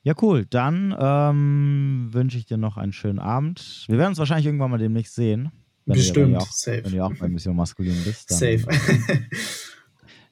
[0.01, 0.45] Ja, cool.
[0.49, 3.85] Dann ähm, wünsche ich dir noch einen schönen Abend.
[3.87, 5.51] Wir werden uns wahrscheinlich irgendwann mal demnächst sehen.
[5.85, 6.83] Bestimmt, du, auch, safe.
[6.83, 8.31] Wenn du auch bei Mission Maskulin bist.
[8.31, 8.65] Dann, safe.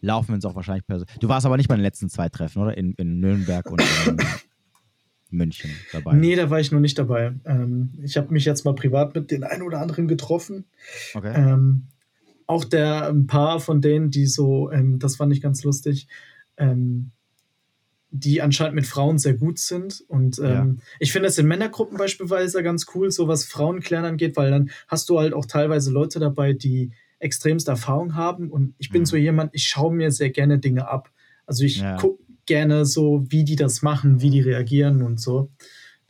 [0.05, 1.17] laufen wir uns auch wahrscheinlich persönlich.
[1.19, 2.77] Du warst aber nicht bei den letzten zwei Treffen, oder?
[2.77, 4.17] In, in Nürnberg und in
[5.29, 6.13] München dabei.
[6.13, 7.33] Nee, da war ich noch nicht dabei.
[7.45, 10.65] Ähm, ich habe mich jetzt mal privat mit den einen oder anderen getroffen.
[11.13, 11.33] Okay.
[11.35, 11.87] Ähm,
[12.47, 16.07] auch der ein paar von denen, die so, ähm, das fand ich ganz lustig,
[16.57, 17.11] ähm,
[18.11, 20.03] die anscheinend mit Frauen sehr gut sind.
[20.07, 20.83] Und ähm, ja.
[20.99, 25.09] ich finde das in Männergruppen beispielsweise ganz cool, so was Frauenklären angeht, weil dann hast
[25.09, 28.51] du halt auch teilweise Leute dabei, die extremste Erfahrung haben.
[28.51, 29.05] Und ich bin mhm.
[29.05, 31.11] so jemand, ich schaue mir sehr gerne Dinge ab.
[31.45, 31.97] Also ich ja.
[31.97, 35.51] gucke gerne so, wie die das machen, wie die reagieren und so.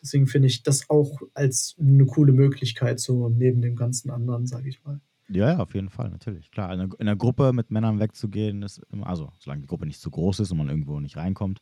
[0.01, 4.69] Deswegen finde ich das auch als eine coole Möglichkeit, so neben dem ganzen anderen, sage
[4.69, 5.01] ich mal.
[5.29, 6.51] Ja, ja, auf jeden Fall, natürlich.
[6.51, 10.11] Klar, in einer, Gruppe mit Männern wegzugehen, ist immer, also solange die Gruppe nicht zu
[10.11, 11.59] groß ist und man irgendwo nicht reinkommt,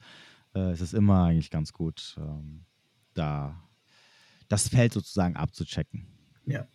[0.53, 2.65] äh, ist es immer eigentlich ganz gut, ähm,
[3.13, 3.63] da
[4.49, 6.07] das Feld sozusagen abzuchecken.
[6.45, 6.67] Ja,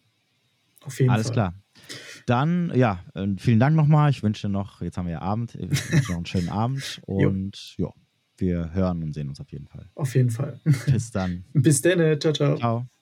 [0.84, 1.38] auf jeden Alles Fall.
[1.38, 1.54] Alles klar.
[2.26, 4.10] Dann, ja, äh, vielen Dank nochmal.
[4.10, 7.00] Ich wünsche dir noch, jetzt haben wir ja Abend, ich wünsche noch einen schönen Abend
[7.06, 7.88] und ja,
[8.36, 9.88] wir hören und sehen uns auf jeden Fall.
[9.94, 10.60] Auf jeden Fall.
[10.86, 11.44] Bis dann.
[11.52, 12.20] Bis dann.
[12.20, 12.56] Ciao, ciao.
[12.56, 12.97] Ciao.